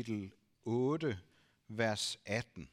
kapitel 0.00 0.32
8, 0.64 1.18
vers 1.68 2.18
18. 2.26 2.68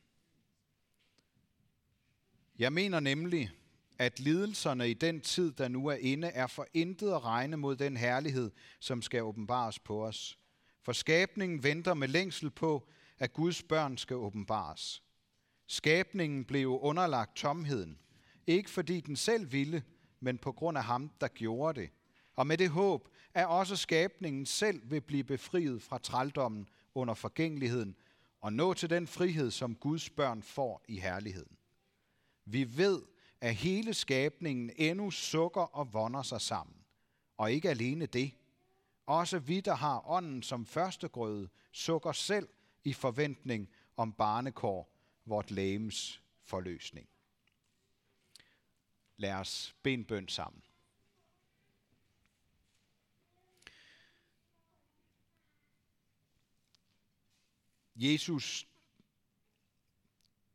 Jeg 2.60 2.74
mener 2.74 3.00
nemlig, 3.00 3.52
at 4.00 4.20
lidelserne 4.20 4.90
i 4.90 4.94
den 4.94 5.22
tid, 5.22 5.52
der 5.52 5.68
nu 5.68 5.88
er 5.88 5.96
inde, 5.96 6.28
er 6.28 6.48
for 6.48 6.68
intet 6.74 7.12
at 7.12 7.24
regne 7.24 7.58
mod 7.58 7.76
den 7.76 7.98
herlighed, 7.98 8.52
som 8.80 9.02
skal 9.02 9.24
åbenbares 9.24 9.80
på 9.80 10.06
os. 10.06 10.38
For 10.82 10.92
skabningen 10.92 11.64
venter 11.64 11.94
med 11.94 12.08
længsel 12.08 12.50
på, 12.50 12.90
at 13.20 13.34
Guds 13.34 13.64
børn 13.64 13.98
skal 13.98 14.16
åbenbares. 14.16 15.04
Skabningen 15.66 16.46
blev 16.46 16.80
underlagt 16.82 17.36
tomheden, 17.36 18.00
ikke 18.48 18.70
fordi 18.70 19.02
den 19.02 19.16
selv 19.16 19.52
ville, 19.52 19.84
men 20.20 20.38
på 20.38 20.52
grund 20.52 20.78
af 20.78 20.84
ham, 20.84 21.12
der 21.22 21.28
gjorde 21.28 21.82
det. 21.82 21.90
Og 22.36 22.48
med 22.48 22.58
det 22.58 22.70
håb, 22.70 23.10
at 23.34 23.48
også 23.48 23.76
skabningen 23.76 24.46
selv 24.46 24.82
vil 24.92 25.02
blive 25.02 25.24
befriet 25.24 25.84
fra 25.84 25.98
trældommen 25.98 26.68
under 26.98 27.14
forgængeligheden 27.14 27.96
og 28.42 28.54
nå 28.54 28.74
til 28.74 28.90
den 28.90 29.08
frihed, 29.08 29.52
som 29.52 29.76
Guds 29.76 30.10
børn 30.10 30.42
får 30.44 30.84
i 30.88 31.00
herligheden. 31.00 31.58
Vi 32.46 32.78
ved, 32.78 33.02
at 33.42 33.56
hele 33.56 33.94
skabningen 33.94 34.72
endnu 34.76 35.12
sukker 35.12 35.62
og 35.62 35.94
vonder 35.94 36.22
sig 36.22 36.42
sammen. 36.42 36.76
Og 37.38 37.52
ikke 37.52 37.70
alene 37.70 38.06
det. 38.06 38.32
Også 39.06 39.40
vi, 39.40 39.60
der 39.62 39.76
har 39.76 40.10
ånden 40.10 40.44
som 40.44 40.66
førstegrøde, 40.66 41.50
sukker 41.72 42.12
selv 42.12 42.50
i 42.84 42.94
forventning 42.94 43.70
om 43.98 44.14
barnekår, 44.14 44.90
vort 45.26 45.52
lægems 45.52 46.22
forløsning. 46.44 47.10
Lad 49.18 49.34
os 49.34 49.76
bede 49.84 50.04
bøn 50.04 50.28
sammen. 50.28 50.62
Jesus, 57.98 58.68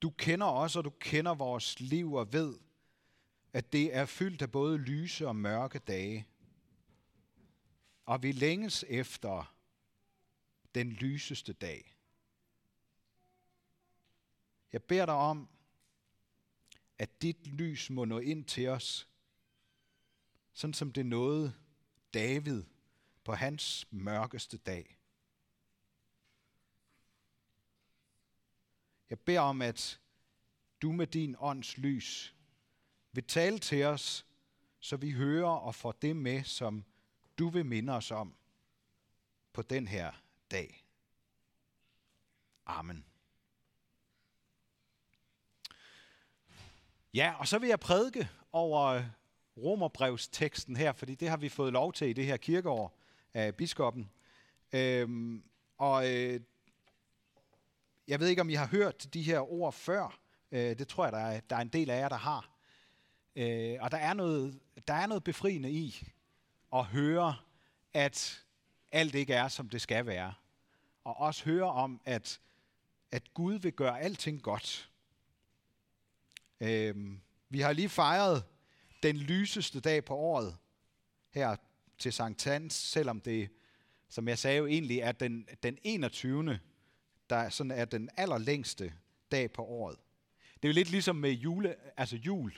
du 0.03 0.11
kender 0.11 0.47
os, 0.47 0.77
og 0.77 0.85
du 0.85 0.91
kender 0.91 1.35
vores 1.35 1.81
liv 1.81 2.13
og 2.13 2.33
ved, 2.33 2.59
at 3.53 3.73
det 3.73 3.97
er 3.97 4.07
fyldt 4.07 4.43
af 4.43 4.53
både 4.53 4.79
lyse 4.79 5.29
og 5.29 5.37
mørke 5.37 5.79
dage. 5.79 6.27
Og 8.07 8.23
vi 8.23 8.33
længes 8.33 8.85
efter 8.89 9.55
den 10.75 10.91
lyseste 10.91 11.53
dag. 11.53 11.97
Jeg 14.73 14.83
beder 14.83 15.07
dig 15.07 15.15
om, 15.15 15.49
at 16.99 17.23
dit 17.23 17.47
lys 17.47 17.91
må 17.91 18.05
nå 18.05 18.19
ind 18.19 18.45
til 18.45 18.69
os, 18.69 19.09
sådan 20.53 20.75
som 20.75 20.93
det 20.93 21.07
nåede 21.07 21.55
David 22.15 22.63
på 23.25 23.35
hans 23.35 23.87
mørkeste 23.91 24.57
dag. 24.57 24.99
Jeg 29.13 29.21
beder 29.21 29.41
om, 29.41 29.63
at 29.63 30.01
du 30.83 30.93
med 30.93 31.07
din 31.07 31.37
ånds 31.39 31.79
lys 31.79 32.35
vil 33.13 33.25
tale 33.25 33.59
til 33.59 33.85
os, 33.85 34.27
så 34.81 34.97
vi 34.97 35.11
hører 35.11 35.51
og 35.51 35.75
får 35.75 35.93
det 35.93 36.17
med, 36.17 36.45
som 36.45 36.85
du 37.39 37.49
vil 37.49 37.67
minde 37.67 37.93
os 37.93 38.11
om 38.11 38.35
på 39.53 39.63
den 39.63 39.89
her 39.89 40.13
dag. 40.51 40.87
Amen. 42.67 43.05
Ja, 47.15 47.35
og 47.39 47.49
så 47.49 47.59
vil 47.59 47.69
jeg 47.69 47.81
prædike 47.81 48.29
over 48.53 49.05
romerbrevsteksten 49.57 50.77
her, 50.77 50.93
fordi 50.93 51.15
det 51.15 51.29
har 51.29 51.37
vi 51.37 51.49
fået 51.49 51.73
lov 51.73 51.93
til 51.93 52.09
i 52.09 52.13
det 52.13 52.27
her 52.27 52.37
kirkeår 52.37 52.99
af 53.35 53.55
biskoppen. 53.55 54.11
Øhm, 54.73 55.45
og 55.79 56.13
øh, 56.13 56.41
jeg 58.09 58.21
ved 58.21 58.29
ikke, 58.29 58.43
om 58.43 58.51
I 58.51 58.55
har 58.55 58.67
hørt 58.67 59.15
de 59.15 59.23
her 59.23 59.53
ord 59.53 59.73
før. 59.73 60.19
Øh, 60.53 60.79
det 60.79 60.89
tror 60.89 61.05
jeg, 61.05 61.13
der 61.13 61.19
er, 61.19 61.41
der 61.41 61.57
er 61.57 61.61
en 61.61 61.69
del 61.69 61.91
af 61.91 62.01
jer, 62.01 62.09
der 62.09 62.17
har. 62.17 62.51
Øh, 63.37 63.77
og 63.81 63.91
der 63.91 63.99
er, 63.99 64.15
noget, 64.15 64.61
der 64.89 64.95
er 64.95 65.07
noget 65.07 65.25
befriende 65.25 65.71
i 65.71 66.09
at 66.73 66.85
høre, 66.85 67.37
at 67.95 68.45
alt 68.93 69.15
ikke 69.15 69.35
er, 69.35 69.49
som 69.49 69.69
det 69.69 69.81
skal 69.81 70.07
være. 70.07 70.35
Og 71.05 71.17
også 71.17 71.45
høre 71.45 71.71
om, 71.71 72.01
at, 72.05 72.41
at 73.11 73.35
Gud 73.35 73.55
vil 73.55 73.73
gøre 73.73 74.01
alting 74.01 74.43
godt. 74.43 74.91
Øh, 76.61 77.17
vi 77.49 77.61
har 77.61 77.73
lige 77.73 77.89
fejret 77.89 78.45
den 79.03 79.17
lyseste 79.17 79.81
dag 79.81 80.05
på 80.05 80.15
året 80.17 80.57
her 81.31 81.57
til 81.99 82.13
Sankt 82.13 82.45
Hans, 82.45 82.75
selvom 82.75 83.21
det, 83.21 83.51
som 84.09 84.29
jeg 84.29 84.39
sagde 84.39 84.59
jo 84.59 84.67
egentlig, 84.67 84.99
er 84.99 85.13
den, 85.13 85.49
den 85.63 85.79
21 85.83 86.59
der 87.33 87.49
sådan 87.49 87.71
er 87.71 87.85
den 87.85 88.11
allerlængste 88.17 88.93
dag 89.31 89.53
på 89.53 89.65
året. 89.65 89.99
Det 90.55 90.69
er 90.69 90.69
jo 90.69 90.75
lidt 90.75 90.91
ligesom 90.91 91.17
med 91.17 91.31
jule, 91.31 91.77
altså 91.97 92.17
jul. 92.17 92.53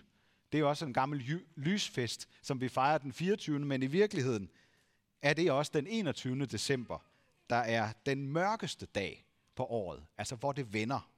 Det 0.52 0.58
er 0.58 0.60
jo 0.60 0.68
også 0.68 0.84
en 0.84 0.92
gammel 0.92 1.42
lysfest, 1.56 2.28
som 2.42 2.60
vi 2.60 2.68
fejrer 2.68 2.98
den 2.98 3.12
24. 3.12 3.58
Men 3.58 3.82
i 3.82 3.86
virkeligheden 3.86 4.50
er 5.22 5.34
det 5.34 5.52
også 5.52 5.72
den 5.74 5.86
21. 5.86 6.46
december, 6.46 6.98
der 7.50 7.56
er 7.56 7.92
den 8.06 8.28
mørkeste 8.28 8.86
dag 8.86 9.26
på 9.54 9.64
året. 9.64 10.04
Altså 10.18 10.36
hvor 10.36 10.52
det 10.52 10.72
vender. 10.72 11.10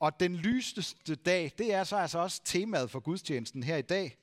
Og 0.00 0.20
den 0.20 0.36
lyseste 0.36 1.14
dag, 1.14 1.52
det 1.58 1.74
er 1.74 1.84
så 1.84 1.96
altså 1.96 2.18
også 2.18 2.42
temaet 2.44 2.90
for 2.90 3.00
gudstjenesten 3.00 3.62
her 3.62 3.76
i 3.76 3.82
dag, 3.82 4.18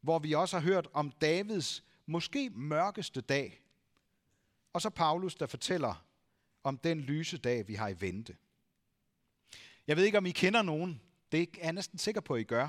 hvor 0.00 0.18
vi 0.18 0.32
også 0.32 0.58
har 0.58 0.64
hørt 0.64 0.88
om 0.92 1.10
Davids 1.10 1.84
måske 2.06 2.50
mørkeste 2.50 3.20
dag. 3.20 3.62
Og 4.72 4.82
så 4.82 4.90
Paulus, 4.90 5.34
der 5.34 5.46
fortæller 5.46 6.09
om 6.62 6.78
den 6.78 7.00
lyse 7.00 7.38
dag, 7.38 7.68
vi 7.68 7.74
har 7.74 7.88
i 7.88 8.00
vente. 8.00 8.36
Jeg 9.86 9.96
ved 9.96 10.04
ikke, 10.04 10.18
om 10.18 10.26
I 10.26 10.30
kender 10.30 10.62
nogen, 10.62 11.00
det 11.32 11.42
er 11.42 11.46
jeg 11.62 11.72
næsten 11.72 11.98
sikker 11.98 12.20
på, 12.20 12.34
at 12.34 12.40
I 12.40 12.44
gør, 12.44 12.68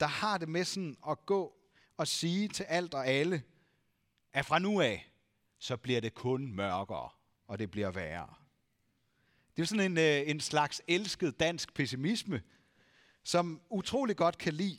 der 0.00 0.06
har 0.06 0.38
det 0.38 0.48
med 0.48 0.64
sådan 0.64 0.96
at 1.08 1.26
gå 1.26 1.56
og 1.96 2.08
sige 2.08 2.48
til 2.48 2.64
alt 2.64 2.94
og 2.94 3.06
alle, 3.06 3.42
at 4.32 4.46
fra 4.46 4.58
nu 4.58 4.80
af, 4.80 5.10
så 5.58 5.76
bliver 5.76 6.00
det 6.00 6.14
kun 6.14 6.52
mørkere, 6.52 7.10
og 7.46 7.58
det 7.58 7.70
bliver 7.70 7.90
værre. 7.90 8.34
Det 9.56 9.62
er 9.62 9.66
sådan 9.66 9.90
en, 9.92 9.98
øh, 9.98 10.30
en 10.30 10.40
slags 10.40 10.82
elsket 10.88 11.40
dansk 11.40 11.74
pessimisme, 11.74 12.42
som 13.24 13.60
utrolig 13.70 14.16
godt 14.16 14.38
kan 14.38 14.52
lide 14.52 14.78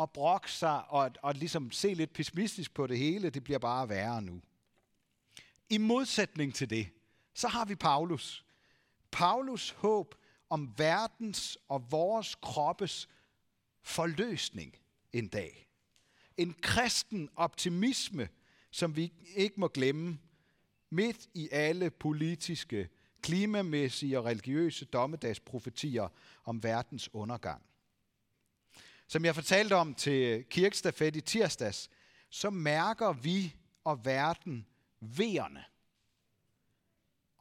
at 0.00 0.10
brokke 0.10 0.52
sig 0.52 0.88
og, 0.88 1.10
og 1.22 1.34
ligesom 1.34 1.70
se 1.70 1.94
lidt 1.94 2.12
pessimistisk 2.12 2.74
på 2.74 2.86
det 2.86 2.98
hele. 2.98 3.30
Det 3.30 3.44
bliver 3.44 3.58
bare 3.58 3.88
værre 3.88 4.22
nu. 4.22 4.42
I 5.70 5.78
modsætning 5.78 6.54
til 6.54 6.70
det, 6.70 6.88
så 7.34 7.48
har 7.48 7.64
vi 7.64 7.74
Paulus. 7.74 8.44
Paulus 9.10 9.70
håb 9.70 10.14
om 10.50 10.74
verdens 10.76 11.58
og 11.68 11.86
vores 11.90 12.34
kroppes 12.34 13.08
forløsning 13.82 14.76
en 15.12 15.28
dag. 15.28 15.68
En 16.36 16.54
kristen 16.62 17.28
optimisme, 17.36 18.28
som 18.70 18.96
vi 18.96 19.12
ikke 19.36 19.60
må 19.60 19.68
glemme, 19.68 20.18
midt 20.90 21.28
i 21.34 21.48
alle 21.52 21.90
politiske, 21.90 22.88
klimamæssige 23.22 24.18
og 24.18 24.24
religiøse 24.24 24.84
dommedagsprofetier 24.84 26.08
om 26.44 26.62
verdens 26.62 27.14
undergang. 27.14 27.62
Som 29.06 29.24
jeg 29.24 29.34
fortalte 29.34 29.76
om 29.76 29.94
til 29.94 30.44
kirkestafet 30.44 31.16
i 31.16 31.20
tirsdags, 31.20 31.90
så 32.30 32.50
mærker 32.50 33.12
vi 33.12 33.56
og 33.84 34.04
verden 34.04 34.66
vejerne 35.00 35.64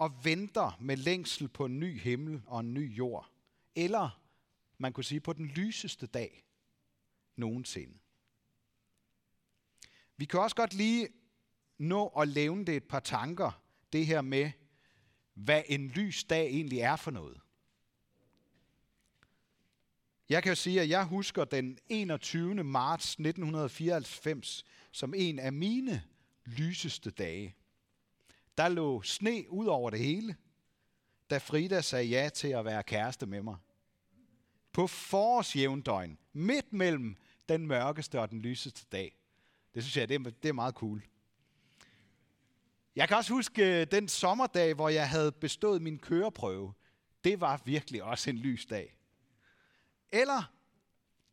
og 0.04 0.26
venter 0.26 0.78
med 0.82 0.98
længsel 0.98 1.48
på 1.48 1.66
en 1.66 1.80
ny 1.80 2.00
himmel 2.00 2.42
og 2.46 2.60
en 2.60 2.74
ny 2.74 2.98
jord. 2.98 3.30
Eller 3.76 4.22
man 4.78 4.94
kunne 4.94 5.04
sige 5.04 5.20
på 5.20 5.34
den 5.34 5.46
lyseste 5.46 6.08
dag 6.08 6.46
nogensinde. 7.36 7.98
Vi 10.18 10.26
kan 10.26 10.40
også 10.40 10.56
godt 10.56 10.74
lige 10.74 11.08
nå 11.78 12.08
at 12.08 12.28
levne 12.28 12.66
det 12.66 12.76
et 12.76 12.84
par 12.84 13.00
tanker, 13.00 13.64
det 13.94 14.06
her 14.06 14.22
med, 14.22 14.52
hvad 15.34 15.64
en 15.68 15.88
lys 15.88 16.24
dag 16.24 16.46
egentlig 16.46 16.80
er 16.80 16.96
for 16.96 17.12
noget. 17.12 17.42
Jeg 20.30 20.44
kan 20.44 20.50
jo 20.52 20.56
sige, 20.56 20.82
at 20.82 20.90
jeg 20.90 21.06
husker 21.06 21.46
den 21.46 21.78
21. 21.90 22.64
marts 22.64 23.12
1994 23.12 24.66
som 24.92 25.14
en 25.14 25.40
af 25.40 25.54
mine 25.54 26.04
lyseste 26.46 27.12
dage. 27.12 27.56
Der 28.58 28.68
lå 28.68 29.02
sne 29.02 29.46
ud 29.50 29.66
over 29.66 29.90
det 29.90 30.00
hele, 30.00 30.36
da 31.30 31.38
Frida 31.38 31.82
sagde 31.82 32.06
ja 32.06 32.30
til 32.30 32.48
at 32.48 32.66
være 32.66 32.84
kæreste 32.84 33.26
med 33.26 33.42
mig. 33.42 33.58
På 34.72 34.88
forårsjævndøgn, 34.88 36.18
midt 36.34 36.74
mellem 36.74 37.18
den 37.50 37.68
mørkeste 37.68 38.20
og 38.20 38.30
den 38.30 38.42
lyseste 38.42 38.86
dag. 38.92 39.20
Det 39.74 39.84
synes 39.84 39.98
jeg, 39.98 40.10
det 40.10 40.16
er, 40.16 40.30
det 40.30 40.50
er 40.50 40.54
meget 40.54 40.76
cool. 40.76 41.04
Jeg 42.96 43.08
kan 43.08 43.18
også 43.18 43.34
huske 43.34 43.82
øh, 43.82 43.88
den 43.92 44.08
sommerdag, 44.08 44.74
hvor 44.74 44.90
jeg 44.90 45.10
havde 45.10 45.32
bestået 45.32 45.82
min 45.82 46.00
køreprøve. 46.00 46.74
Det 47.24 47.42
var 47.42 47.62
virkelig 47.66 48.04
også 48.04 48.30
en 48.30 48.38
lys 48.38 48.66
dag. 48.66 48.98
Eller 50.12 50.54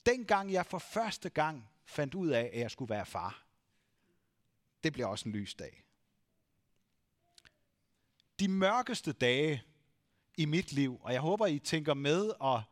dengang 0.07 0.53
jeg 0.53 0.67
for 0.67 0.79
første 0.79 1.31
gang 1.31 1.69
fandt 1.85 2.15
ud 2.15 2.29
af, 2.29 2.51
at 2.53 2.61
jeg 2.61 2.71
skulle 2.71 2.91
være 2.91 3.07
far. 3.07 3.45
Det 4.85 4.93
blev 4.93 5.09
også 5.09 5.29
en 5.29 5.35
lys 5.35 5.55
dag 5.55 5.85
de 8.41 8.49
mørkeste 8.49 9.13
dage 9.13 9.63
i 10.37 10.45
mit 10.45 10.73
liv, 10.73 11.01
og 11.03 11.13
jeg 11.13 11.21
håber, 11.21 11.47
I 11.47 11.59
tænker 11.59 11.95
med 11.95 12.31
og, 12.41 12.63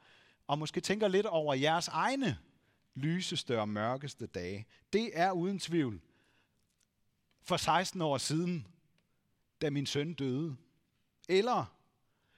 og 0.47 0.59
måske 0.59 0.81
tænker 0.81 1.09
lidt 1.09 1.27
over 1.27 1.55
jeres 1.55 1.89
egne 1.89 2.39
lyseste 2.95 3.61
og 3.61 3.69
mørkeste 3.69 4.27
dage, 4.27 4.67
det 4.93 5.11
er 5.13 5.33
uden 5.33 5.59
tvivl 5.59 6.01
for 7.43 7.57
16 7.57 8.03
år 8.03 8.19
siden, 8.19 8.67
da 9.61 9.71
min 9.71 9.87
søn 9.87 10.15
døde. 10.15 10.57
Eller 11.29 11.65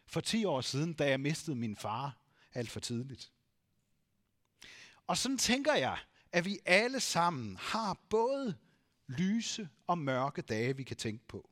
for 0.06 0.20
10 0.20 0.44
år 0.44 0.60
siden, 0.60 0.92
da 0.92 1.08
jeg 1.08 1.20
mistede 1.20 1.56
min 1.56 1.76
far 1.76 2.16
alt 2.54 2.70
for 2.70 2.80
tidligt. 2.80 3.32
Og 5.06 5.16
sådan 5.16 5.38
tænker 5.38 5.74
jeg, 5.74 5.98
at 6.32 6.44
vi 6.44 6.58
alle 6.66 7.00
sammen 7.00 7.56
har 7.56 7.94
både 8.08 8.56
lyse 9.06 9.68
og 9.86 9.98
mørke 9.98 10.42
dage, 10.42 10.76
vi 10.76 10.82
kan 10.82 10.96
tænke 10.96 11.24
på. 11.28 11.50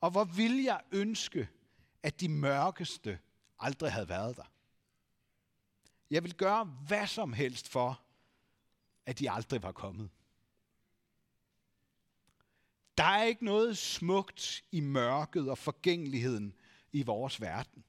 Og 0.00 0.10
hvor 0.10 0.24
vil 0.24 0.62
jeg 0.62 0.80
ønske, 0.92 1.48
at 2.02 2.20
de 2.20 2.28
mørkeste 2.28 3.18
aldrig 3.58 3.92
havde 3.92 4.08
været 4.08 4.36
der. 4.36 4.52
Jeg 6.10 6.22
vil 6.22 6.34
gøre 6.34 6.64
hvad 6.64 7.06
som 7.06 7.32
helst 7.32 7.68
for, 7.68 8.02
at 9.06 9.18
de 9.18 9.30
aldrig 9.30 9.62
var 9.62 9.72
kommet. 9.72 10.10
Der 12.98 13.04
er 13.04 13.22
ikke 13.22 13.44
noget 13.44 13.78
smukt 13.78 14.64
i 14.72 14.80
mørket 14.80 15.50
og 15.50 15.58
forgængeligheden 15.58 16.54
i 16.92 17.02
vores 17.02 17.40
verden. 17.40 17.84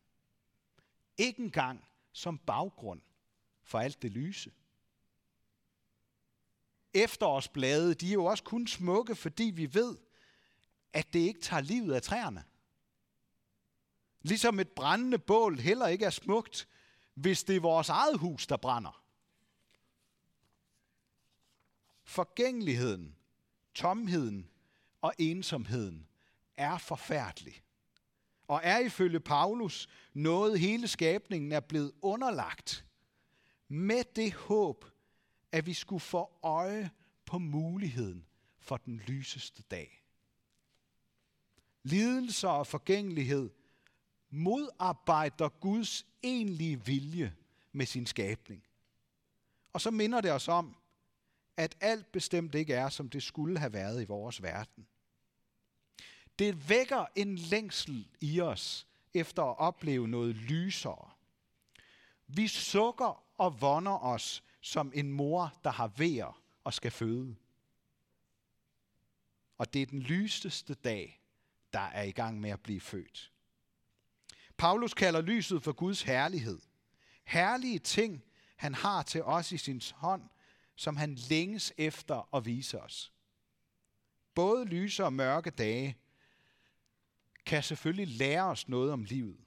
Ikke 1.17 1.41
engang 1.41 1.85
som 2.11 2.37
baggrund 2.37 3.01
for 3.63 3.79
alt 3.79 4.01
det 4.01 4.11
lyse. 4.11 4.51
Efterårsblade, 6.93 7.93
de 7.93 8.09
er 8.09 8.13
jo 8.13 8.25
også 8.25 8.43
kun 8.43 8.67
smukke, 8.67 9.15
fordi 9.15 9.43
vi 9.43 9.73
ved, 9.73 9.97
at 10.93 11.13
det 11.13 11.19
ikke 11.19 11.41
tager 11.41 11.61
livet 11.61 11.93
af 11.93 12.01
træerne. 12.01 12.43
Ligesom 14.21 14.59
et 14.59 14.69
brændende 14.69 15.19
bål 15.19 15.59
heller 15.59 15.87
ikke 15.87 16.05
er 16.05 16.09
smukt, 16.09 16.67
hvis 17.13 17.43
det 17.43 17.55
er 17.55 17.59
vores 17.59 17.89
eget 17.89 18.17
hus, 18.17 18.47
der 18.47 18.57
brænder. 18.57 19.03
Forgængeligheden, 22.03 23.15
tomheden 23.73 24.49
og 25.01 25.13
ensomheden 25.17 26.07
er 26.57 26.77
forfærdelig. 26.77 27.63
Og 28.47 28.61
er 28.63 28.79
ifølge 28.79 29.19
Paulus 29.19 29.87
noget 30.13 30.59
hele 30.59 30.87
skabningen 30.87 31.51
er 31.51 31.59
blevet 31.59 31.91
underlagt 32.01 32.85
med 33.67 34.03
det 34.15 34.33
håb, 34.33 34.85
at 35.51 35.65
vi 35.65 35.73
skulle 35.73 35.99
få 35.99 36.31
øje 36.43 36.91
på 37.25 37.37
muligheden 37.37 38.25
for 38.59 38.77
den 38.77 38.97
lyseste 38.97 39.63
dag. 39.63 40.03
Lidelser 41.87 42.49
og 42.49 42.67
forgængelighed 42.67 43.49
modarbejder 44.29 45.49
Guds 45.49 46.05
egentlige 46.23 46.85
vilje 46.85 47.35
med 47.71 47.85
sin 47.85 48.05
skabning. 48.05 48.63
Og 49.73 49.81
så 49.81 49.91
minder 49.91 50.21
det 50.21 50.31
os 50.31 50.47
om, 50.47 50.75
at 51.57 51.77
alt 51.81 52.11
bestemt 52.11 52.55
ikke 52.55 52.73
er, 52.73 52.89
som 52.89 53.09
det 53.09 53.23
skulle 53.23 53.59
have 53.59 53.73
været 53.73 54.01
i 54.01 54.05
vores 54.05 54.41
verden. 54.41 54.87
Det 56.39 56.69
vækker 56.69 57.05
en 57.15 57.35
længsel 57.35 58.07
i 58.21 58.41
os 58.41 58.87
efter 59.13 59.43
at 59.43 59.59
opleve 59.59 60.07
noget 60.07 60.35
lysere. 60.35 61.09
Vi 62.27 62.47
sukker 62.47 63.23
og 63.37 63.61
vonder 63.61 64.03
os 64.03 64.43
som 64.61 64.91
en 64.95 65.11
mor, 65.11 65.53
der 65.63 65.71
har 65.71 65.87
vejer 65.87 66.41
og 66.63 66.73
skal 66.73 66.91
føde. 66.91 67.35
Og 69.57 69.73
det 69.73 69.81
er 69.81 69.85
den 69.85 69.99
lyseste 69.99 70.73
dag, 70.73 71.21
der 71.73 71.79
er 71.79 72.03
i 72.03 72.11
gang 72.11 72.41
med 72.41 72.49
at 72.49 72.59
blive 72.59 72.81
født. 72.81 73.31
Paulus 74.57 74.93
kalder 74.93 75.21
lyset 75.21 75.63
for 75.63 75.71
Guds 75.71 76.01
herlighed. 76.01 76.59
Herlige 77.23 77.79
ting, 77.79 78.23
han 78.55 78.73
har 78.73 79.03
til 79.03 79.23
os 79.23 79.51
i 79.51 79.57
sin 79.57 79.81
hånd, 79.95 80.21
som 80.75 80.97
han 80.97 81.15
længes 81.15 81.73
efter 81.77 82.35
at 82.35 82.45
vise 82.45 82.81
os. 82.81 83.13
Både 84.35 84.65
lyse 84.65 85.05
og 85.05 85.13
mørke 85.13 85.49
dage 85.49 85.97
kan 87.45 87.63
selvfølgelig 87.63 88.07
lære 88.07 88.43
os 88.43 88.67
noget 88.67 88.91
om 88.91 89.03
livet, 89.03 89.37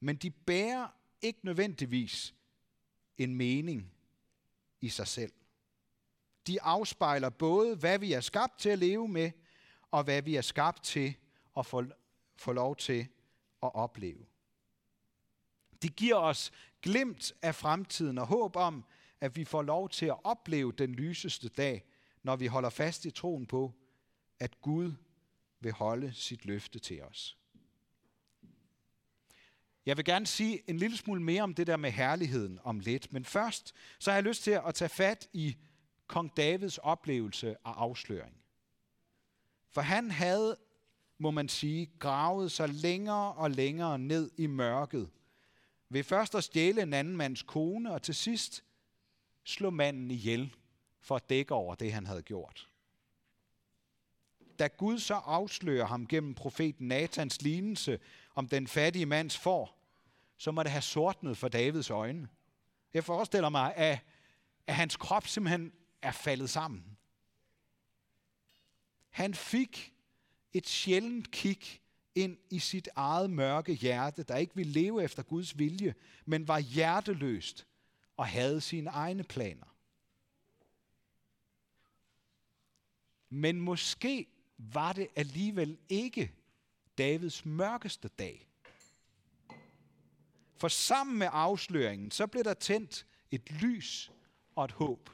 men 0.00 0.16
de 0.16 0.30
bærer 0.30 0.88
ikke 1.22 1.40
nødvendigvis 1.42 2.34
en 3.18 3.34
mening 3.34 3.92
i 4.80 4.88
sig 4.88 5.06
selv. 5.06 5.32
De 6.46 6.62
afspejler 6.62 7.30
både, 7.30 7.76
hvad 7.76 7.98
vi 7.98 8.12
er 8.12 8.20
skabt 8.20 8.58
til 8.58 8.68
at 8.68 8.78
leve 8.78 9.08
med, 9.08 9.30
og 9.90 10.04
hvad 10.04 10.22
vi 10.22 10.36
er 10.36 10.42
skabt 10.42 10.82
til 10.82 11.14
at 11.56 11.66
få, 11.66 11.84
få 12.36 12.52
lov 12.52 12.76
til 12.76 13.08
at 13.62 13.74
opleve. 13.74 14.26
Det 15.82 15.96
giver 15.96 16.16
os 16.16 16.52
glimt 16.82 17.32
af 17.42 17.54
fremtiden 17.54 18.18
og 18.18 18.26
håb 18.26 18.56
om, 18.56 18.84
at 19.20 19.36
vi 19.36 19.44
får 19.44 19.62
lov 19.62 19.88
til 19.88 20.06
at 20.06 20.24
opleve 20.24 20.72
den 20.72 20.94
lyseste 20.94 21.48
dag, 21.48 21.84
når 22.22 22.36
vi 22.36 22.46
holder 22.46 22.70
fast 22.70 23.04
i 23.04 23.10
troen 23.10 23.46
på, 23.46 23.72
at 24.40 24.60
Gud 24.60 24.92
vil 25.60 25.72
holde 25.72 26.12
sit 26.12 26.44
løfte 26.44 26.78
til 26.78 27.02
os. 27.02 27.38
Jeg 29.86 29.96
vil 29.96 30.04
gerne 30.04 30.26
sige 30.26 30.70
en 30.70 30.76
lille 30.76 30.96
smule 30.96 31.22
mere 31.22 31.42
om 31.42 31.54
det 31.54 31.66
der 31.66 31.76
med 31.76 31.90
herligheden 31.90 32.58
om 32.62 32.80
lidt, 32.80 33.12
men 33.12 33.24
først 33.24 33.74
så 33.98 34.10
har 34.10 34.16
jeg 34.16 34.24
lyst 34.24 34.42
til 34.42 34.60
at 34.66 34.74
tage 34.74 34.88
fat 34.88 35.28
i 35.32 35.56
kong 36.06 36.36
Davids 36.36 36.78
oplevelse 36.78 37.50
af 37.50 37.72
afsløring. 37.72 38.36
For 39.70 39.80
han 39.80 40.10
havde, 40.10 40.56
må 41.18 41.30
man 41.30 41.48
sige, 41.48 41.90
gravet 41.98 42.52
sig 42.52 42.68
længere 42.68 43.32
og 43.32 43.50
længere 43.50 43.98
ned 43.98 44.30
i 44.36 44.46
mørket, 44.46 45.10
ved 45.88 46.04
først 46.04 46.34
at 46.34 46.44
stjæle 46.44 46.82
en 46.82 46.92
anden 46.92 47.16
mands 47.16 47.42
kone, 47.42 47.92
og 47.92 48.02
til 48.02 48.14
sidst 48.14 48.64
slå 49.44 49.70
manden 49.70 50.10
ihjel 50.10 50.54
for 51.00 51.16
at 51.16 51.30
dække 51.30 51.54
over 51.54 51.74
det, 51.74 51.92
han 51.92 52.06
havde 52.06 52.22
gjort. 52.22 52.68
Da 54.58 54.66
Gud 54.66 54.98
så 54.98 55.14
afslører 55.14 55.86
ham 55.86 56.06
gennem 56.06 56.34
profeten 56.34 56.88
Natans 56.88 57.42
lignelse 57.42 58.00
om 58.34 58.48
den 58.48 58.66
fattige 58.66 59.06
mands 59.06 59.38
får, 59.38 59.78
så 60.36 60.52
må 60.52 60.62
det 60.62 60.70
have 60.70 60.82
sortnet 60.82 61.36
for 61.36 61.48
Davids 61.48 61.90
øjne. 61.90 62.28
Jeg 62.94 63.04
forestiller 63.04 63.48
mig, 63.48 63.74
at, 63.76 63.98
at 64.66 64.74
hans 64.74 64.96
krop 64.96 65.26
simpelthen 65.26 65.72
er 66.02 66.12
faldet 66.12 66.50
sammen. 66.50 66.96
Han 69.10 69.34
fik 69.34 69.95
et 70.56 70.68
sjældent 70.68 71.30
kig 71.30 71.80
ind 72.14 72.38
i 72.50 72.58
sit 72.58 72.88
eget 72.96 73.30
mørke 73.30 73.74
hjerte, 73.74 74.22
der 74.22 74.36
ikke 74.36 74.56
ville 74.56 74.72
leve 74.72 75.02
efter 75.04 75.22
Guds 75.22 75.58
vilje, 75.58 75.94
men 76.24 76.48
var 76.48 76.58
hjerteløst 76.58 77.66
og 78.16 78.26
havde 78.26 78.60
sine 78.60 78.90
egne 78.90 79.24
planer. 79.24 79.66
Men 83.28 83.60
måske 83.60 84.26
var 84.58 84.92
det 84.92 85.08
alligevel 85.16 85.78
ikke 85.88 86.32
Davids 86.98 87.44
mørkeste 87.44 88.08
dag. 88.08 88.48
For 90.56 90.68
sammen 90.68 91.18
med 91.18 91.28
afsløringen, 91.32 92.10
så 92.10 92.26
blev 92.26 92.44
der 92.44 92.54
tændt 92.54 93.06
et 93.30 93.50
lys 93.50 94.12
og 94.54 94.64
et 94.64 94.72
håb 94.72 95.10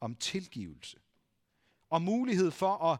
om 0.00 0.14
tilgivelse. 0.14 0.98
Og 1.90 2.02
mulighed 2.02 2.50
for 2.50 2.76
at 2.76 2.98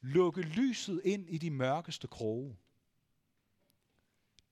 lukke 0.00 0.42
lyset 0.42 1.00
ind 1.04 1.30
i 1.30 1.38
de 1.38 1.50
mørkeste 1.50 2.06
kroge. 2.08 2.56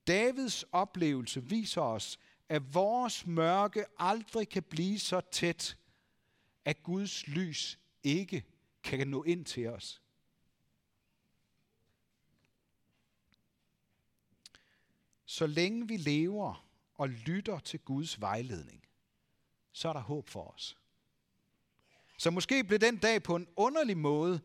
Davids 0.06 0.64
oplevelse 0.72 1.44
viser 1.44 1.80
os, 1.80 2.18
at 2.48 2.74
vores 2.74 3.26
mørke 3.26 3.84
aldrig 3.98 4.48
kan 4.48 4.62
blive 4.62 4.98
så 4.98 5.20
tæt, 5.20 5.76
at 6.64 6.82
Guds 6.82 7.26
lys 7.28 7.78
ikke 8.02 8.44
kan 8.82 9.08
nå 9.08 9.22
ind 9.22 9.44
til 9.44 9.68
os. 9.68 10.02
Så 15.24 15.46
længe 15.46 15.88
vi 15.88 15.96
lever 15.96 16.66
og 16.94 17.08
lytter 17.08 17.58
til 17.58 17.80
Guds 17.80 18.20
vejledning, 18.20 18.86
så 19.72 19.88
er 19.88 19.92
der 19.92 20.00
håb 20.00 20.28
for 20.28 20.44
os. 20.44 20.78
Så 22.18 22.30
måske 22.30 22.64
blev 22.64 22.78
den 22.78 22.96
dag 22.96 23.22
på 23.22 23.36
en 23.36 23.48
underlig 23.56 23.96
måde 23.96 24.40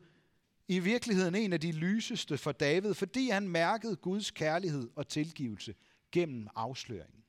i 0.72 0.80
virkeligheden 0.80 1.36
en 1.36 1.54
af 1.54 1.60
de 1.60 1.72
lyseste 1.72 2.38
for 2.38 2.52
David, 2.52 2.94
fordi 2.94 3.30
han 3.30 3.48
mærkede 3.48 3.96
Guds 3.96 4.32
kærlighed 4.32 4.90
og 4.96 5.08
tilgivelse 5.08 5.76
gennem 6.12 6.48
afsløringen. 6.56 7.24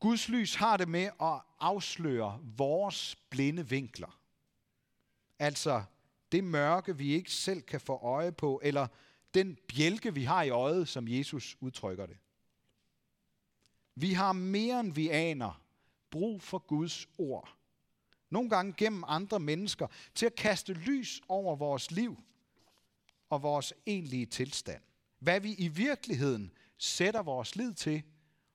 Guds 0.00 0.28
lys 0.28 0.54
har 0.54 0.76
det 0.76 0.88
med 0.88 1.10
at 1.20 1.40
afsløre 1.60 2.40
vores 2.56 3.16
blinde 3.30 3.68
vinkler. 3.68 4.20
Altså 5.38 5.84
det 6.32 6.44
mørke, 6.44 6.98
vi 6.98 7.12
ikke 7.12 7.30
selv 7.30 7.62
kan 7.62 7.80
få 7.80 7.92
øje 7.92 8.32
på, 8.32 8.60
eller 8.64 8.86
den 9.34 9.58
bjælke, 9.68 10.14
vi 10.14 10.24
har 10.24 10.42
i 10.42 10.50
øjet, 10.50 10.88
som 10.88 11.08
Jesus 11.08 11.56
udtrykker 11.60 12.06
det. 12.06 12.16
Vi 13.94 14.12
har 14.12 14.32
mere 14.32 14.80
end 14.80 14.92
vi 14.92 15.08
aner 15.08 15.62
brug 16.10 16.42
for 16.42 16.58
Guds 16.58 17.08
ord. 17.18 17.53
Nogle 18.34 18.50
gange 18.50 18.74
gennem 18.76 19.04
andre 19.06 19.40
mennesker, 19.40 19.86
til 20.14 20.26
at 20.26 20.34
kaste 20.34 20.72
lys 20.72 21.22
over 21.28 21.56
vores 21.56 21.90
liv, 21.90 22.18
og 23.30 23.42
vores 23.42 23.72
egentlige 23.86 24.26
tilstand. 24.26 24.82
Hvad 25.18 25.40
vi 25.40 25.54
i 25.54 25.68
virkeligheden 25.68 26.52
sætter 26.78 27.22
vores 27.22 27.56
lid 27.56 27.74
til 27.74 28.02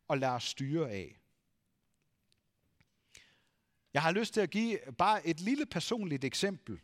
og 0.07 0.17
lader 0.17 0.33
os 0.33 0.43
styre 0.43 0.91
af. 0.91 1.19
Jeg 3.93 4.01
har 4.01 4.11
lyst 4.11 4.33
til 4.33 4.41
at 4.41 4.49
give 4.49 4.79
bare 4.97 5.27
et 5.27 5.39
lille 5.39 5.65
personligt 5.65 6.23
eksempel, 6.23 6.79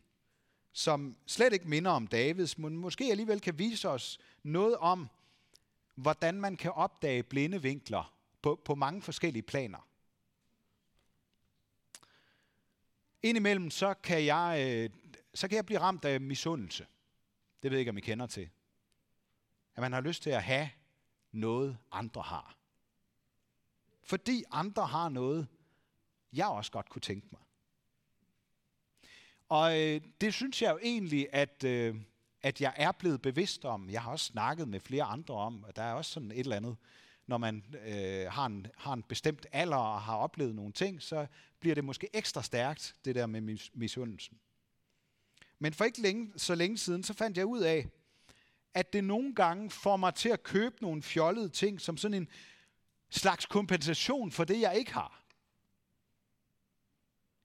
som 0.73 1.17
slet 1.25 1.53
ikke 1.53 1.69
minder 1.69 1.91
om 1.91 2.07
Davids, 2.07 2.57
men 2.57 2.77
måske 2.77 3.03
alligevel 3.03 3.41
kan 3.41 3.59
vise 3.59 3.89
os 3.89 4.19
noget 4.43 4.77
om, 4.77 5.09
hvordan 5.95 6.41
man 6.41 6.57
kan 6.57 6.71
opdage 6.71 7.23
blinde 7.23 7.61
vinkler 7.61 8.13
på, 8.41 8.61
på 8.65 8.75
mange 8.75 9.01
forskellige 9.01 9.43
planer. 9.43 9.87
Indimellem 13.25 13.70
så 13.70 13.94
kan 13.94 14.25
jeg, 14.25 14.65
øh, 14.67 14.89
så 15.34 15.48
kan 15.48 15.55
jeg 15.55 15.65
blive 15.65 15.79
ramt 15.79 16.05
af 16.05 16.22
misundelse. 16.22 16.88
Det 17.63 17.72
ved 17.72 17.77
jeg 17.77 17.79
ikke, 17.79 17.89
om 17.89 17.98
I 17.98 18.01
kender 18.01 18.27
til. 18.27 18.50
At 19.75 19.82
man 19.82 19.94
har 19.94 20.01
lyst 20.01 20.24
til 20.24 20.29
at 20.29 20.44
have 20.44 20.70
noget, 21.32 21.77
andre 21.91 22.22
har. 22.22 22.58
Fordi 24.03 24.44
andre 24.51 24.88
har 24.88 25.10
noget, 25.10 25.48
jeg 26.34 26.48
også 26.48 26.72
godt 26.72 26.89
kunne 26.89 27.01
tænke 27.01 27.27
mig. 27.32 27.41
Og 29.50 29.82
øh, 29.82 30.01
det 30.22 30.34
synes 30.34 30.62
jeg 30.62 30.72
jo 30.72 30.79
egentlig, 30.84 31.27
at, 31.32 31.63
øh, 31.63 31.96
at 32.41 32.62
jeg 32.62 32.74
er 32.77 32.91
blevet 32.91 33.22
bevidst 33.22 33.65
om. 33.65 33.89
Jeg 33.89 34.01
har 34.01 34.12
også 34.12 34.25
snakket 34.25 34.67
med 34.67 34.79
flere 34.79 35.03
andre 35.03 35.34
om, 35.34 35.63
og 35.63 35.75
der 35.75 35.84
er 35.84 35.94
også 35.94 36.12
sådan 36.12 36.32
et 36.32 36.39
eller 36.39 36.55
andet, 36.55 36.77
når 37.27 37.38
man 37.38 37.63
øh, 37.88 38.32
har, 38.32 38.46
en, 38.46 38.67
har 38.77 38.94
en 38.94 39.03
bestemt 39.03 39.46
alder 39.51 39.77
og 39.77 40.01
har 40.01 40.15
oplevet 40.15 40.55
nogle 40.55 40.74
ting, 40.74 41.01
så 41.01 41.27
bliver 41.60 41.75
det 41.75 41.84
måske 41.84 42.10
ekstra 42.13 42.44
stærkt, 42.44 42.96
det 43.05 43.15
der 43.15 43.25
med 43.25 43.58
misundelsen. 43.74 44.39
Men 45.60 45.74
for 45.74 45.86
ikke 45.86 46.01
længe, 46.01 46.34
så 46.38 46.55
længe 46.55 46.77
siden, 46.77 47.03
så 47.03 47.13
fandt 47.13 47.38
jeg 47.38 47.46
ud 47.46 47.62
af, 47.62 47.88
at 48.74 48.94
det 48.94 49.03
nogle 49.03 49.36
gange 49.36 49.70
får 49.70 49.98
mig 49.98 50.15
til 50.15 50.29
at 50.29 50.44
købe 50.44 50.75
nogle 50.82 51.03
fjollede 51.03 51.50
ting, 51.50 51.82
som 51.82 51.98
sådan 51.98 52.17
en 52.17 52.27
slags 53.10 53.46
kompensation 53.46 54.32
for 54.32 54.44
det, 54.44 54.62
jeg 54.62 54.77
ikke 54.77 54.94
har. 54.94 55.24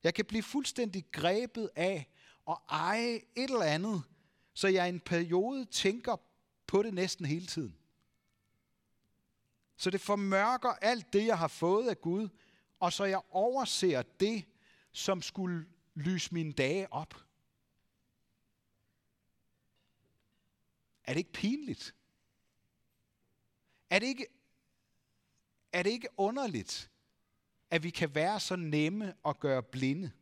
Jeg 0.03 0.15
kan 0.15 0.25
blive 0.25 0.43
fuldstændig 0.43 1.05
grebet 1.13 1.71
af 1.77 2.07
at 2.49 2.57
eje 2.69 3.15
et 3.15 3.51
eller 3.51 3.63
andet, 3.63 4.03
så 4.55 4.69
jeg 4.69 4.87
i 4.87 4.89
en 4.89 5.01
periode 5.01 5.65
tænker 5.65 6.17
på 6.67 6.83
det 6.83 6.95
næsten 6.95 7.27
hele 7.27 7.47
tiden. 7.47 7.80
Så 9.81 9.91
det 9.91 10.01
formørker 10.01 10.69
alt 10.69 11.13
det, 11.13 11.27
jeg 11.27 11.39
har 11.39 11.49
fået 11.49 11.89
af 11.89 12.01
Gud, 12.01 12.29
og 12.81 12.93
så 12.93 13.05
jeg 13.05 13.21
overser 13.31 14.03
det, 14.03 14.45
som 14.93 15.23
skulle 15.23 15.67
lyse 15.95 16.35
mine 16.35 16.53
dage 16.53 16.93
op. 16.93 17.15
Er 21.05 21.13
det 21.13 21.19
ikke 21.19 21.33
pinligt? 21.33 21.95
Er 23.91 23.99
det 23.99 24.07
ikke, 24.07 24.27
er 25.73 25.83
det 25.83 25.91
ikke 25.91 26.09
underligt, 26.17 26.91
at 27.71 27.83
vi 27.83 27.91
kan 27.91 28.15
være 28.15 28.41
så 28.41 28.57
nemme 28.57 29.15
at 29.25 29.41
gøre 29.41 29.63
blinde? 29.63 30.13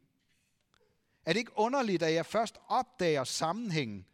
Er 1.25 1.33
det 1.33 1.39
ikke 1.39 1.59
underligt, 1.59 2.03
at 2.03 2.15
jeg 2.15 2.27
først 2.27 2.59
opdager 2.69 3.25
sammenhængen, 3.25 4.07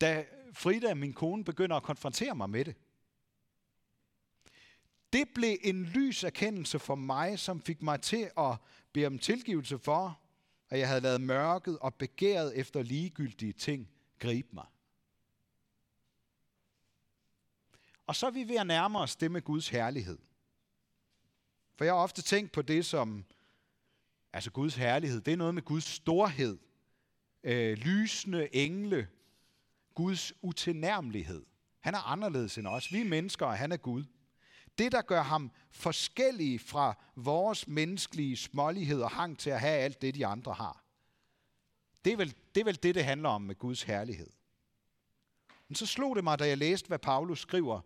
da 0.00 0.26
Frida, 0.52 0.94
min 0.94 1.12
kone, 1.12 1.44
begynder 1.44 1.76
at 1.76 1.82
konfrontere 1.82 2.34
mig 2.34 2.50
med 2.50 2.64
det? 2.64 2.76
Det 5.14 5.28
blev 5.34 5.56
en 5.62 5.82
lys 5.82 6.24
erkendelse 6.24 6.78
for 6.78 6.94
mig, 6.94 7.38
som 7.38 7.60
fik 7.60 7.82
mig 7.82 8.00
til 8.00 8.30
at 8.38 8.56
bede 8.92 9.06
om 9.06 9.18
tilgivelse 9.18 9.78
for, 9.78 10.20
at 10.70 10.78
jeg 10.78 10.88
havde 10.88 11.00
lavet 11.00 11.20
mørket 11.20 11.78
og 11.78 11.94
begæret 11.94 12.58
efter 12.58 12.82
ligegyldige 12.82 13.52
ting 13.52 13.88
gribe 14.18 14.48
mig. 14.52 14.66
Og 18.06 18.16
så 18.16 18.26
er 18.26 18.30
vi 18.30 18.48
ved 18.48 18.56
at 18.56 18.66
nærme 18.66 18.98
os 18.98 19.16
det 19.16 19.30
med 19.30 19.42
Guds 19.42 19.68
herlighed. 19.68 20.18
For 21.76 21.84
jeg 21.84 21.94
har 21.94 21.98
ofte 22.00 22.22
tænkt 22.22 22.52
på 22.52 22.62
det 22.62 22.86
som, 22.86 23.24
altså 24.32 24.50
Guds 24.50 24.74
herlighed, 24.74 25.20
det 25.20 25.32
er 25.32 25.36
noget 25.36 25.54
med 25.54 25.62
Guds 25.62 25.84
storhed, 25.84 26.58
øh, 27.42 27.78
lysende 27.78 28.56
engle, 28.56 29.08
Guds 29.94 30.32
utilnærmelighed. 30.42 31.44
Han 31.80 31.94
er 31.94 31.98
anderledes 31.98 32.58
end 32.58 32.66
os. 32.66 32.92
Vi 32.92 33.00
er 33.00 33.04
mennesker, 33.04 33.46
og 33.46 33.58
han 33.58 33.72
er 33.72 33.76
Gud. 33.76 34.04
Det, 34.78 34.92
der 34.92 35.02
gør 35.02 35.22
ham 35.22 35.50
forskellig 35.70 36.60
fra 36.60 36.94
vores 37.16 37.68
menneskelige 37.68 38.36
smålighed 38.36 39.02
og 39.02 39.10
hang 39.10 39.38
til 39.38 39.50
at 39.50 39.60
have 39.60 39.78
alt 39.78 40.02
det, 40.02 40.14
de 40.14 40.26
andre 40.26 40.52
har. 40.52 40.84
Det 42.04 42.12
er 42.12 42.16
vel 42.16 42.34
det, 42.54 42.60
er 42.60 42.64
vel 42.64 42.82
det, 42.82 42.94
det 42.94 43.04
handler 43.04 43.28
om 43.28 43.42
med 43.42 43.54
Guds 43.54 43.82
herlighed. 43.82 44.30
Men 45.68 45.74
så 45.74 45.86
slog 45.86 46.16
det 46.16 46.24
mig, 46.24 46.38
da 46.38 46.48
jeg 46.48 46.58
læste, 46.58 46.88
hvad 46.88 46.98
Paulus 46.98 47.40
skriver 47.40 47.80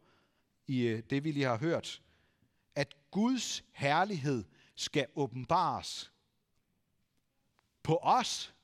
i 0.67 0.81
øh, 0.81 1.03
det, 1.11 1.25
vi 1.25 1.33
lige 1.33 1.47
har 1.47 1.59
hørt, 1.59 2.03
at 2.75 2.95
Guds 3.11 3.65
herlighed 3.73 4.45
skal 4.75 5.07
åbenbares 5.15 6.13
på 7.83 7.97
os. 8.03 8.55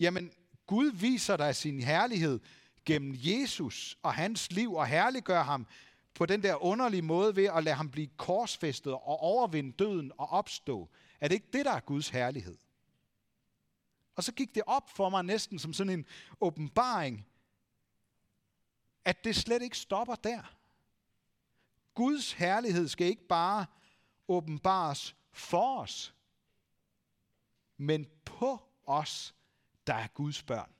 Jamen, 0.00 0.32
Gud 0.66 0.90
viser 0.92 1.36
dig 1.36 1.56
sin 1.56 1.80
herlighed 1.80 2.40
gennem 2.84 3.14
Jesus 3.16 3.98
og 4.02 4.14
hans 4.14 4.52
liv 4.52 4.74
og 4.74 4.86
herliggør 4.86 5.42
ham 5.42 5.66
på 6.14 6.26
den 6.26 6.42
der 6.42 6.64
underlige 6.64 7.02
måde 7.02 7.36
ved 7.36 7.44
at 7.44 7.64
lade 7.64 7.76
ham 7.76 7.90
blive 7.90 8.08
korsfæstet 8.16 8.92
og 8.92 9.20
overvinde 9.20 9.72
døden 9.72 10.12
og 10.18 10.28
opstå. 10.28 10.90
Er 11.20 11.28
det 11.28 11.34
ikke 11.34 11.48
det, 11.52 11.64
der 11.64 11.72
er 11.72 11.80
Guds 11.80 12.08
herlighed? 12.08 12.58
Og 14.16 14.24
så 14.24 14.32
gik 14.32 14.54
det 14.54 14.62
op 14.66 14.90
for 14.90 15.08
mig 15.08 15.24
næsten 15.24 15.58
som 15.58 15.72
sådan 15.72 15.92
en 15.92 16.06
åbenbaring, 16.40 17.26
at 19.04 19.24
det 19.24 19.36
slet 19.36 19.62
ikke 19.62 19.78
stopper 19.78 20.14
der. 20.14 20.54
Guds 21.94 22.32
herlighed 22.32 22.88
skal 22.88 23.06
ikke 23.06 23.26
bare 23.26 23.66
åbenbares 24.28 25.16
for 25.32 25.80
os, 25.80 26.14
men 27.76 28.06
på 28.24 28.62
os, 28.86 29.34
der 29.86 29.94
er 29.94 30.06
Guds 30.06 30.42
børn. 30.42 30.70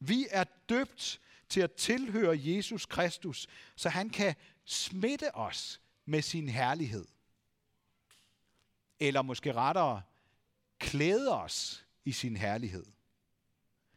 Vi 0.00 0.26
er 0.30 0.44
døbt 0.68 1.20
til 1.48 1.60
at 1.60 1.72
tilhøre 1.72 2.38
Jesus 2.40 2.86
Kristus, 2.86 3.46
så 3.76 3.88
han 3.88 4.10
kan 4.10 4.34
smitte 4.64 5.34
os 5.34 5.80
med 6.04 6.22
sin 6.22 6.48
herlighed. 6.48 7.06
Eller 9.00 9.22
måske 9.22 9.52
rettere, 9.52 10.02
klæde 10.78 11.34
os 11.42 11.86
i 12.04 12.12
sin 12.12 12.36
herlighed. 12.36 12.86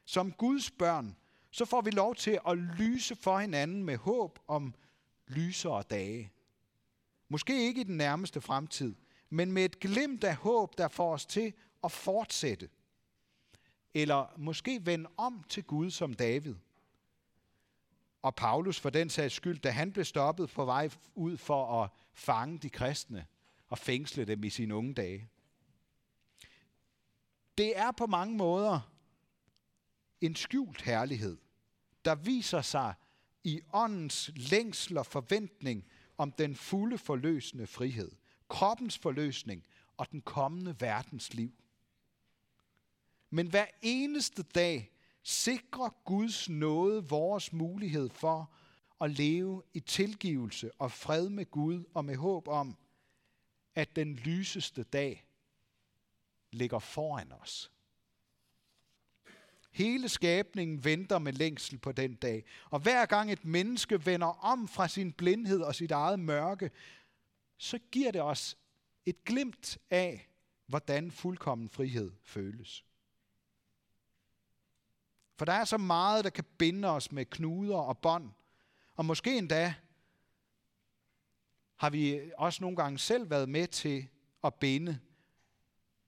Som 0.06 0.32
Guds 0.32 0.72
børn, 0.72 1.16
så 1.52 1.66
får 1.66 1.82
vi 1.82 1.92
lov 1.92 2.16
til 2.16 2.40
at 2.48 2.58
lyse 2.58 3.16
for 3.16 3.40
hinanden 3.40 3.84
med 3.84 3.98
håb 3.98 4.40
om 4.48 4.74
lysere 5.28 5.84
dage. 5.90 6.32
Måske 7.30 7.68
ikke 7.68 7.82
i 7.82 7.84
den 7.84 7.98
nærmeste 7.98 8.42
fremtid, 8.42 8.96
men 9.30 9.52
med 9.52 9.66
et 9.66 9.80
glimt 9.80 10.24
af 10.24 10.36
håb, 10.36 10.78
der 10.78 10.88
får 10.88 11.14
os 11.14 11.26
til 11.26 11.54
at 11.84 11.92
fortsætte– 11.92 12.70
eller 13.94 14.34
måske 14.38 14.86
vende 14.86 15.10
om 15.18 15.44
til 15.50 15.64
Gud 15.64 15.92
som 15.92 16.14
David. 16.14 16.56
Og 18.22 18.36
Paulus 18.36 18.80
for 18.80 18.90
den 18.90 19.10
sags 19.10 19.34
skyld, 19.34 19.60
da 19.60 19.70
han 19.70 19.92
blev 19.92 20.06
stoppet 20.06 20.50
på 20.50 20.66
vej 20.66 20.90
ud 21.16 21.38
for 21.38 21.84
at 21.84 21.90
fange 22.14 22.58
de 22.58 22.70
kristne 22.70 23.26
og 23.68 23.78
fængsle 23.78 24.26
dem 24.26 24.44
i 24.44 24.50
sine 24.50 24.76
unge 24.76 24.94
dage. 24.94 25.30
Det 27.58 27.78
er 27.78 27.92
på 27.92 28.06
mange 28.08 28.38
måder 28.38 28.92
en 30.22 30.36
skjult 30.36 30.82
herlighed, 30.82 31.38
der 32.06 32.16
viser 32.16 32.62
sig 32.62 32.94
i 33.44 33.62
åndens 33.74 34.32
længsel 34.36 34.98
og 34.98 35.06
forventning 35.06 35.86
om 36.18 36.32
den 36.32 36.56
fulde 36.56 36.98
forløsende 36.98 37.68
frihed, 37.68 38.12
kroppens 38.50 38.98
forløsning 38.98 39.66
og 39.98 40.12
den 40.12 40.22
kommende 40.22 40.76
verdens 40.80 41.34
liv. 41.34 41.54
Men 43.32 43.48
hver 43.48 43.66
eneste 43.82 44.44
dag 44.44 44.92
sikrer 45.24 45.90
Guds 46.06 46.50
nåde 46.50 47.10
vores 47.10 47.54
mulighed 47.54 48.10
for 48.10 48.54
at 49.02 49.12
leve 49.12 49.64
i 49.74 49.80
tilgivelse 49.80 50.72
og 50.80 50.92
fred 50.92 51.30
med 51.30 51.46
Gud 51.52 51.84
og 51.94 52.06
med 52.06 52.16
håb 52.16 52.48
om, 52.48 52.78
at 53.76 53.96
den 53.96 54.16
lyseste 54.16 54.84
dag 54.84 55.26
ligger 56.52 56.80
foran 56.80 57.32
os. 57.32 57.72
Hele 59.72 60.10
skabningen 60.10 60.84
venter 60.84 61.20
med 61.20 61.34
længsel 61.34 61.78
på 61.78 61.92
den 61.92 62.16
dag. 62.16 62.44
Og 62.70 62.80
hver 62.80 63.06
gang 63.06 63.32
et 63.32 63.46
menneske 63.46 64.06
vender 64.06 64.28
om 64.28 64.68
fra 64.68 64.88
sin 64.88 65.14
blindhed 65.14 65.62
og 65.62 65.76
sit 65.76 65.92
eget 65.92 66.20
mørke, 66.20 66.72
så 67.58 67.80
giver 67.92 68.12
det 68.12 68.22
os 68.22 68.58
et 69.06 69.24
glimt 69.24 69.78
af, 69.90 70.30
hvordan 70.66 71.12
fuldkommen 71.12 71.70
frihed 71.70 72.12
føles. 72.24 72.86
For 75.42 75.46
der 75.46 75.54
er 75.54 75.66
så 75.66 75.78
meget, 75.78 76.24
der 76.24 76.30
kan 76.30 76.46
binde 76.58 76.88
os 76.88 77.12
med 77.12 77.26
knuder 77.26 77.78
og 77.78 77.98
bånd. 77.98 78.30
Og 78.96 79.06
måske 79.06 79.38
endda 79.38 79.74
har 81.76 81.90
vi 81.90 82.20
også 82.38 82.64
nogle 82.64 82.78
gange 82.78 83.00
selv 83.00 83.30
været 83.30 83.50
med 83.50 83.68
til 83.68 84.08
at 84.44 84.56
binde, 84.56 85.00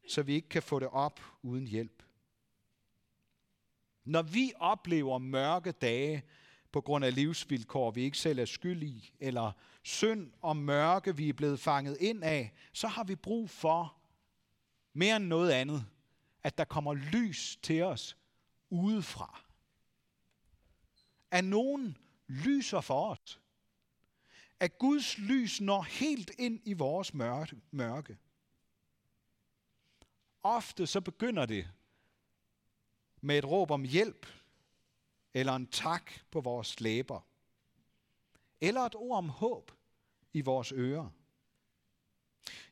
så 0.08 0.24
vi 0.24 0.34
ikke 0.34 0.50
kan 0.50 0.64
få 0.64 0.80
det 0.80 0.88
op 0.88 1.20
uden 1.42 1.68
hjælp. 1.68 2.04
Når 4.04 4.22
vi 4.22 4.54
oplever 4.56 5.18
mørke 5.18 5.72
dage 5.72 6.24
på 6.72 6.82
grund 6.82 7.06
af 7.06 7.16
livsvilkår, 7.16 7.92
vi 7.92 8.02
ikke 8.02 8.18
selv 8.18 8.40
er 8.40 8.46
skyld 8.46 8.84
i, 8.84 9.14
eller 9.20 9.52
synd 9.84 10.32
og 10.42 10.58
mørke, 10.58 11.18
vi 11.18 11.30
er 11.30 11.34
blevet 11.34 11.60
fanget 11.60 11.98
ind 12.00 12.24
af, 12.24 12.54
så 12.74 12.88
har 12.88 13.04
vi 13.04 13.16
brug 13.16 13.50
for 13.50 13.98
mere 14.94 15.16
end 15.16 15.26
noget 15.26 15.52
andet, 15.52 15.86
at 16.44 16.58
der 16.58 16.66
kommer 16.66 16.94
lys 16.94 17.60
til 17.62 17.84
os 17.84 18.18
udefra. 18.74 19.42
At 21.32 21.44
nogen 21.44 21.98
lyser 22.28 22.82
for 22.82 23.10
os. 23.10 23.40
At 24.60 24.78
Guds 24.78 25.18
lys 25.18 25.62
når 25.62 25.82
helt 25.82 26.32
ind 26.38 26.60
i 26.64 26.74
vores 26.74 27.14
mørke. 27.72 28.18
Ofte 30.44 30.88
så 30.88 31.02
begynder 31.02 31.46
det 31.46 31.70
med 33.22 33.38
et 33.38 33.46
råb 33.46 33.72
om 33.72 33.84
hjælp, 33.84 34.28
eller 35.34 35.56
en 35.56 35.68
tak 35.68 36.12
på 36.32 36.42
vores 36.42 36.80
læber, 36.80 37.28
eller 38.62 38.82
et 38.82 38.96
ord 38.96 39.18
om 39.18 39.30
håb 39.30 39.72
i 40.34 40.42
vores 40.42 40.72
ører. 40.72 41.10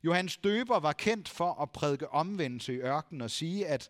Johannes 0.04 0.38
Døber 0.38 0.80
var 0.80 0.94
kendt 0.94 1.30
for 1.30 1.54
at 1.54 1.72
prædike 1.72 2.10
omvendelse 2.10 2.74
i 2.74 2.78
ørkenen 2.78 3.22
og 3.22 3.32
sige, 3.32 3.68
at 3.68 3.90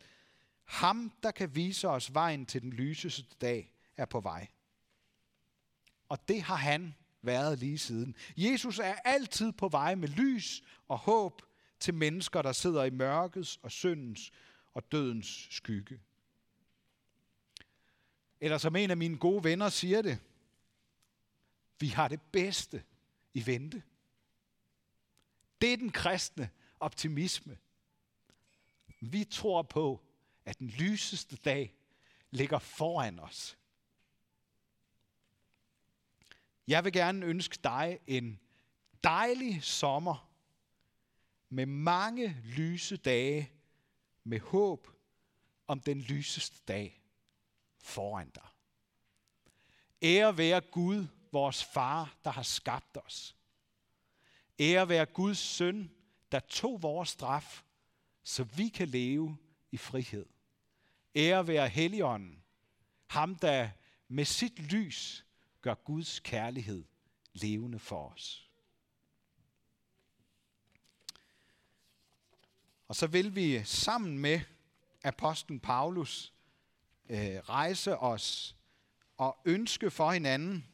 ham, 0.71 1.11
der 1.23 1.31
kan 1.31 1.55
vise 1.55 1.87
os 1.89 2.13
vejen 2.13 2.45
til 2.45 2.61
den 2.61 2.73
lyseste 2.73 3.35
dag, 3.41 3.73
er 3.97 4.05
på 4.05 4.19
vej. 4.19 4.47
Og 6.09 6.27
det 6.27 6.41
har 6.41 6.55
han 6.55 6.95
været 7.21 7.59
lige 7.59 7.77
siden. 7.77 8.15
Jesus 8.37 8.79
er 8.79 8.93
altid 8.93 9.51
på 9.51 9.67
vej 9.67 9.95
med 9.95 10.07
lys 10.07 10.63
og 10.87 10.97
håb 10.97 11.41
til 11.79 11.93
mennesker, 11.93 12.41
der 12.41 12.51
sidder 12.51 12.83
i 12.83 12.89
mørkets 12.89 13.59
og 13.63 13.71
syndens 13.71 14.31
og 14.73 14.91
dødens 14.91 15.47
skygge. 15.49 15.99
Eller 18.39 18.57
som 18.57 18.75
en 18.75 18.91
af 18.91 18.97
mine 18.97 19.17
gode 19.17 19.43
venner 19.43 19.69
siger 19.69 20.01
det, 20.01 20.19
vi 21.79 21.87
har 21.87 22.07
det 22.07 22.21
bedste 22.21 22.83
i 23.33 23.45
vente. 23.45 23.83
Det 25.61 25.73
er 25.73 25.77
den 25.77 25.91
kristne 25.91 26.49
optimisme. 26.79 27.57
Vi 28.99 29.23
tror 29.23 29.61
på, 29.61 30.01
at 30.45 30.59
den 30.59 30.67
lyseste 30.67 31.35
dag 31.35 31.75
ligger 32.31 32.59
foran 32.59 33.19
os. 33.19 33.57
Jeg 36.67 36.83
vil 36.83 36.93
gerne 36.93 37.25
ønske 37.25 37.57
dig 37.63 37.99
en 38.07 38.39
dejlig 39.03 39.63
sommer 39.63 40.31
med 41.49 41.65
mange 41.65 42.37
lyse 42.43 42.97
dage 42.97 43.51
med 44.23 44.39
håb 44.39 44.87
om 45.67 45.79
den 45.79 46.01
lyseste 46.01 46.57
dag 46.67 47.01
foran 47.77 48.29
dig. 48.29 48.47
Ære 50.01 50.37
være 50.37 50.61
Gud, 50.61 51.07
vores 51.31 51.63
far, 51.63 52.17
der 52.23 52.31
har 52.31 52.43
skabt 52.43 52.97
os. 52.97 53.35
Ære 54.59 54.89
være 54.89 55.05
Guds 55.05 55.37
søn, 55.37 55.91
der 56.31 56.39
tog 56.39 56.81
vores 56.81 57.09
straf, 57.09 57.63
så 58.23 58.43
vi 58.43 58.69
kan 58.69 58.87
leve 58.87 59.37
i 59.71 59.77
frihed. 59.77 60.25
Ære 61.15 61.47
være 61.47 61.69
Helligånden, 61.69 62.43
ham 63.07 63.35
der 63.35 63.69
med 64.07 64.25
sit 64.25 64.59
lys 64.59 65.25
gør 65.61 65.73
Guds 65.73 66.19
kærlighed 66.19 66.83
levende 67.33 67.79
for 67.79 68.09
os. 68.09 68.49
Og 72.87 72.95
så 72.95 73.07
vil 73.07 73.35
vi 73.35 73.63
sammen 73.63 74.19
med 74.19 74.39
apostlen 75.03 75.59
Paulus 75.59 76.33
øh, 77.09 77.17
rejse 77.19 77.97
os 77.97 78.55
og 79.17 79.37
ønske 79.45 79.91
for 79.91 80.11
hinanden, 80.11 80.67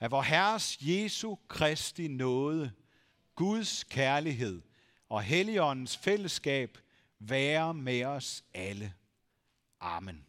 at 0.00 0.10
vor 0.10 0.22
Herres 0.22 0.78
Jesu 0.80 1.36
Kristi 1.48 2.08
nåde, 2.08 2.72
Guds 3.34 3.84
kærlighed 3.84 4.62
og 5.10 5.22
Helligåndens 5.22 5.96
fællesskab 5.96 6.78
være 7.18 7.74
med 7.74 8.04
os 8.04 8.44
alle. 8.54 8.92
Amen. 9.80 10.26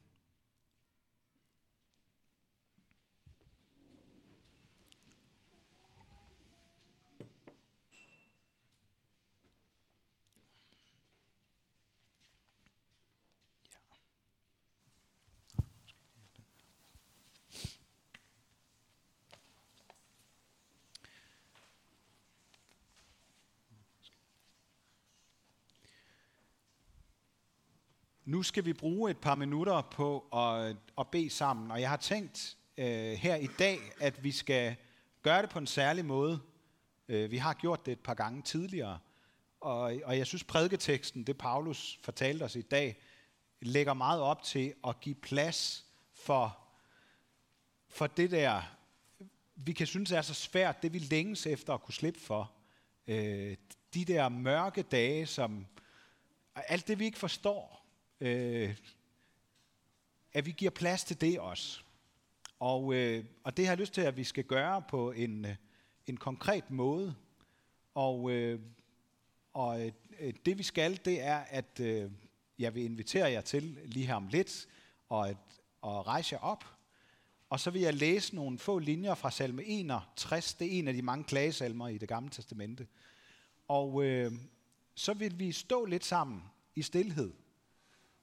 Nu 28.31 28.43
skal 28.43 28.65
vi 28.65 28.73
bruge 28.73 29.11
et 29.11 29.17
par 29.17 29.35
minutter 29.35 29.81
på 29.81 30.19
at, 30.19 30.77
at 30.97 31.07
bede 31.07 31.29
sammen, 31.29 31.71
og 31.71 31.81
jeg 31.81 31.89
har 31.89 31.97
tænkt 31.97 32.57
øh, 32.77 32.85
her 33.13 33.35
i 33.35 33.47
dag, 33.59 33.79
at 33.99 34.23
vi 34.23 34.31
skal 34.31 34.75
gøre 35.21 35.41
det 35.41 35.49
på 35.49 35.59
en 35.59 35.67
særlig 35.67 36.05
måde. 36.05 36.39
Øh, 37.07 37.31
vi 37.31 37.37
har 37.37 37.53
gjort 37.53 37.85
det 37.85 37.91
et 37.91 37.99
par 37.99 38.13
gange 38.13 38.41
tidligere, 38.41 38.99
og, 39.59 39.93
og 40.03 40.17
jeg 40.17 40.27
synes 40.27 40.43
prædiketeksten, 40.43 41.23
det 41.23 41.37
Paulus 41.37 41.99
fortalte 42.03 42.43
os 42.43 42.55
i 42.55 42.61
dag, 42.61 43.01
lægger 43.61 43.93
meget 43.93 44.21
op 44.21 44.43
til 44.43 44.73
at 44.87 44.99
give 44.99 45.15
plads 45.15 45.85
for, 46.13 46.57
for 47.89 48.07
det 48.07 48.31
der, 48.31 48.61
vi 49.55 49.73
kan 49.73 49.87
synes 49.87 50.11
er 50.11 50.21
så 50.21 50.33
svært, 50.33 50.83
det 50.83 50.93
vi 50.93 50.99
længes 50.99 51.47
efter 51.47 51.73
at 51.73 51.81
kunne 51.81 51.93
slippe 51.93 52.19
for. 52.19 52.51
Øh, 53.07 53.57
de 53.93 54.05
der 54.05 54.29
mørke 54.29 54.81
dage, 54.81 55.25
som 55.25 55.67
alt 56.55 56.87
det 56.87 56.99
vi 56.99 57.05
ikke 57.05 57.19
forstår, 57.19 57.80
øh, 58.21 58.75
at 60.33 60.45
vi 60.45 60.51
giver 60.51 60.71
plads 60.71 61.03
til 61.03 61.21
det 61.21 61.39
også. 61.39 61.81
Og, 62.59 62.93
øh, 62.93 63.25
og 63.43 63.57
det 63.57 63.65
har 63.65 63.71
jeg 63.71 63.79
lyst 63.79 63.93
til, 63.93 64.01
at 64.01 64.17
vi 64.17 64.23
skal 64.23 64.43
gøre 64.43 64.81
på 64.89 65.11
en, 65.11 65.45
øh, 65.45 65.55
en 66.07 66.17
konkret 66.17 66.71
måde. 66.71 67.15
Og, 67.93 68.31
øh, 68.31 68.59
og 69.53 69.85
øh, 70.19 70.33
det 70.45 70.57
vi 70.57 70.63
skal, 70.63 70.99
det 71.05 71.21
er, 71.21 71.37
at 71.37 71.79
øh, 71.79 72.11
jeg 72.59 72.75
vil 72.75 72.83
invitere 72.83 73.31
jer 73.31 73.41
til 73.41 73.79
lige 73.85 74.05
her 74.05 74.15
om 74.15 74.27
lidt, 74.27 74.67
og 75.09 75.29
at, 75.29 75.37
og 75.81 76.07
rejse 76.07 76.35
jer 76.35 76.41
op. 76.41 76.65
Og 77.49 77.59
så 77.59 77.71
vil 77.71 77.81
jeg 77.81 77.93
læse 77.93 78.35
nogle 78.35 78.59
få 78.59 78.79
linjer 78.79 79.15
fra 79.15 79.31
salme 79.31 79.63
61. 79.63 80.53
Det 80.53 80.67
er 80.67 80.79
en 80.79 80.87
af 80.87 80.93
de 80.93 81.01
mange 81.01 81.23
klagesalmer 81.23 81.87
i 81.87 81.97
det 81.97 82.09
gamle 82.09 82.29
testamente. 82.29 82.87
Og 83.67 84.03
øh, 84.03 84.31
så 84.95 85.13
vil 85.13 85.39
vi 85.39 85.51
stå 85.51 85.85
lidt 85.85 86.05
sammen 86.05 86.43
i 86.75 86.81
stillhed 86.81 87.33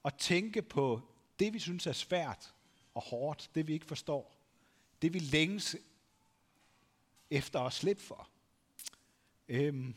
at 0.09 0.15
tænke 0.15 0.63
på 0.63 1.01
det, 1.39 1.55
vi 1.55 1.59
synes 1.59 1.87
er 1.87 1.93
svært 1.93 2.55
og 2.95 3.03
hårdt, 3.03 3.51
det 3.55 3.67
vi 3.67 3.73
ikke 3.73 3.87
forstår, 3.87 4.37
det 5.03 5.15
vi 5.15 5.19
længes 5.19 5.77
efter 7.31 7.61
at 7.61 7.73
slippe 7.73 8.03
for. 8.03 8.29
Øhm, 9.49 9.95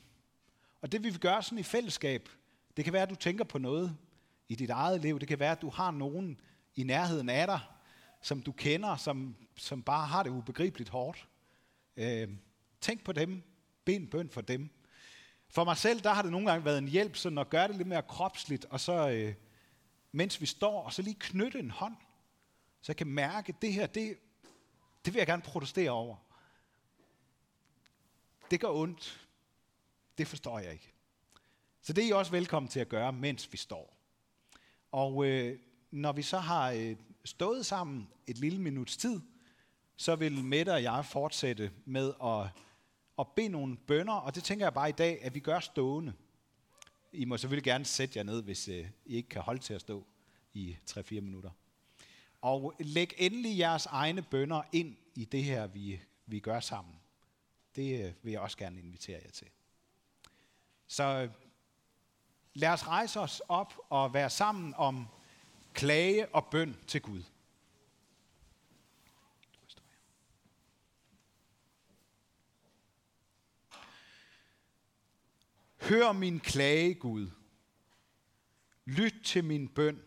og 0.81 0.91
det 0.91 1.03
vi 1.03 1.09
vil 1.09 1.19
gøre 1.19 1.43
sådan 1.43 1.57
i 1.57 1.63
fællesskab, 1.63 2.29
det 2.77 2.83
kan 2.83 2.93
være, 2.93 3.01
at 3.03 3.09
du 3.09 3.15
tænker 3.15 3.43
på 3.43 3.57
noget 3.57 3.97
i 4.49 4.55
dit 4.55 4.69
eget 4.69 5.01
liv. 5.01 5.19
Det 5.19 5.27
kan 5.27 5.39
være, 5.39 5.51
at 5.51 5.61
du 5.61 5.69
har 5.69 5.91
nogen 5.91 6.41
i 6.75 6.83
nærheden 6.83 7.29
af 7.29 7.47
dig, 7.47 7.59
som 8.21 8.41
du 8.41 8.51
kender, 8.51 8.95
som, 8.95 9.35
som 9.55 9.83
bare 9.83 10.07
har 10.07 10.23
det 10.23 10.29
ubegribeligt 10.29 10.89
hårdt. 10.89 11.27
Øhm, 11.97 12.39
tænk 12.81 13.03
på 13.03 13.11
dem. 13.11 13.43
Bed 13.85 13.95
en 13.95 14.07
bøn 14.07 14.29
for 14.29 14.41
dem. 14.41 14.69
For 15.49 15.63
mig 15.63 15.77
selv, 15.77 15.99
der 15.99 16.13
har 16.13 16.21
det 16.21 16.31
nogle 16.31 16.51
gange 16.51 16.65
været 16.65 16.77
en 16.77 16.87
hjælp 16.87 17.15
sådan 17.15 17.37
at 17.37 17.49
gøre 17.49 17.67
det 17.67 17.75
lidt 17.75 17.87
mere 17.87 18.01
kropsligt, 18.01 18.65
og 18.65 18.79
så 18.79 19.09
øh, 19.09 19.33
mens 20.11 20.41
vi 20.41 20.45
står, 20.45 20.83
og 20.83 20.93
så 20.93 21.01
lige 21.01 21.15
knytte 21.19 21.59
en 21.59 21.71
hånd, 21.71 21.95
så 22.81 22.91
jeg 22.91 22.97
kan 22.97 23.07
mærke, 23.07 23.53
at 23.55 23.61
det 23.61 23.73
her, 23.73 23.87
det, 23.87 24.17
det 25.05 25.13
vil 25.13 25.19
jeg 25.19 25.27
gerne 25.27 25.41
protestere 25.41 25.89
over. 25.89 26.15
Det 28.51 28.59
gør 28.59 28.69
ondt. 28.69 29.27
Det 30.17 30.27
forstår 30.27 30.59
jeg 30.59 30.73
ikke. 30.73 30.93
Så 31.81 31.93
det 31.93 32.03
er 32.03 32.07
I 32.07 32.11
også 32.11 32.31
velkommen 32.31 32.69
til 32.69 32.79
at 32.79 32.89
gøre, 32.89 33.13
mens 33.13 33.51
vi 33.51 33.57
står. 33.57 33.97
Og 34.91 35.25
øh, 35.25 35.59
når 35.91 36.11
vi 36.11 36.21
så 36.21 36.37
har 36.37 36.71
øh, 36.71 36.95
stået 37.25 37.65
sammen 37.65 38.09
et 38.27 38.37
lille 38.37 38.61
minuts 38.61 38.97
tid, 38.97 39.21
så 39.97 40.15
vil 40.15 40.43
Mette 40.43 40.73
og 40.73 40.83
jeg 40.83 41.05
fortsætte 41.05 41.71
med 41.85 42.13
at, 42.23 42.47
at 43.19 43.27
bede 43.35 43.49
nogle 43.49 43.77
bønder, 43.77 44.13
og 44.13 44.35
det 44.35 44.43
tænker 44.43 44.65
jeg 44.65 44.73
bare 44.73 44.89
i 44.89 44.91
dag, 44.91 45.23
at 45.23 45.35
vi 45.35 45.39
gør 45.39 45.59
stående. 45.59 46.13
I 47.11 47.25
må 47.25 47.37
selvfølgelig 47.37 47.63
gerne 47.63 47.85
sætte 47.85 48.17
jer 48.17 48.23
ned, 48.23 48.43
hvis 48.43 48.67
øh, 48.67 48.87
I 49.05 49.15
ikke 49.15 49.29
kan 49.29 49.41
holde 49.41 49.61
til 49.61 49.73
at 49.73 49.81
stå 49.81 50.05
i 50.53 50.77
3-4 50.89 51.19
minutter. 51.21 51.49
Og 52.41 52.73
læg 52.79 53.13
endelig 53.17 53.57
jeres 53.57 53.85
egne 53.85 54.21
bønder 54.21 54.61
ind 54.71 54.95
i 55.15 55.25
det 55.25 55.43
her, 55.43 55.67
vi, 55.67 56.01
vi 56.25 56.39
gør 56.39 56.59
sammen. 56.59 56.95
Det 57.75 58.05
øh, 58.05 58.13
vil 58.21 58.31
jeg 58.31 58.41
også 58.41 58.57
gerne 58.57 58.79
invitere 58.79 59.21
jer 59.25 59.31
til. 59.31 59.47
Så 60.87 61.03
øh, 61.03 61.29
lad 62.53 62.69
os 62.69 62.87
rejse 62.87 63.19
os 63.19 63.41
op 63.47 63.73
og 63.89 64.13
være 64.13 64.29
sammen 64.29 64.73
om 64.77 65.07
klage 65.73 66.35
og 66.35 66.45
bøn 66.45 66.77
til 66.87 67.01
Gud. 67.01 67.23
Hør 75.81 76.11
min 76.11 76.39
klage, 76.39 76.93
Gud. 76.93 77.29
Lyt 78.85 79.13
til 79.23 79.43
min 79.43 79.67
bøn. 79.67 80.03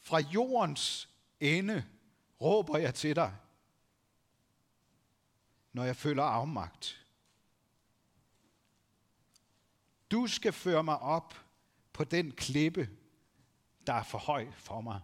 Fra 0.00 0.18
jordens 0.18 1.08
ende 1.40 1.84
råber 2.40 2.78
jeg 2.78 2.94
til 2.94 3.16
dig, 3.16 3.36
når 5.72 5.84
jeg 5.84 5.96
føler 5.96 6.22
afmagt. 6.22 7.06
Du 10.10 10.26
skal 10.26 10.52
føre 10.52 10.84
mig 10.84 10.98
op 10.98 11.34
på 11.92 12.04
den 12.04 12.32
klippe, 12.32 12.90
der 13.86 13.92
er 13.92 14.02
for 14.02 14.18
høj 14.18 14.50
for 14.52 14.80
mig. 14.80 15.00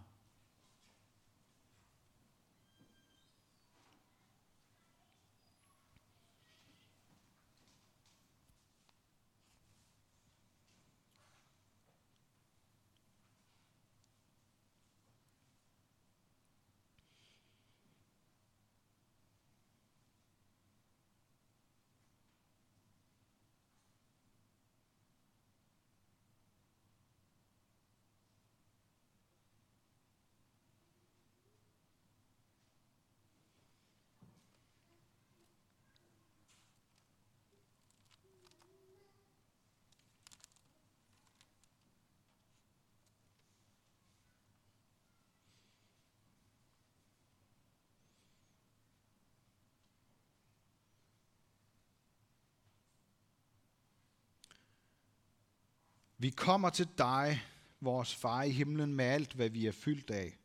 Vi 56.21 56.29
kommer 56.29 56.69
til 56.69 56.87
dig, 56.97 57.41
vores 57.81 58.15
far 58.15 58.43
i 58.43 58.49
himlen, 58.49 58.93
med 58.93 59.05
alt, 59.05 59.33
hvad 59.33 59.49
vi 59.49 59.65
er 59.65 59.71
fyldt 59.71 60.11
af. 60.11 60.37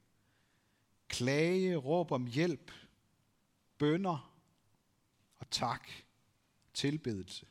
Klage, 1.08 1.76
råb 1.76 2.12
om 2.12 2.26
hjælp, 2.26 2.72
bønder 3.78 4.34
og 5.36 5.50
tak, 5.50 5.88
tilbedelse. 6.74 7.46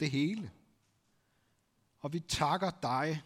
Det 0.00 0.10
hele. 0.10 0.52
Og 2.00 2.12
vi 2.12 2.20
takker 2.20 2.70
dig 2.82 3.22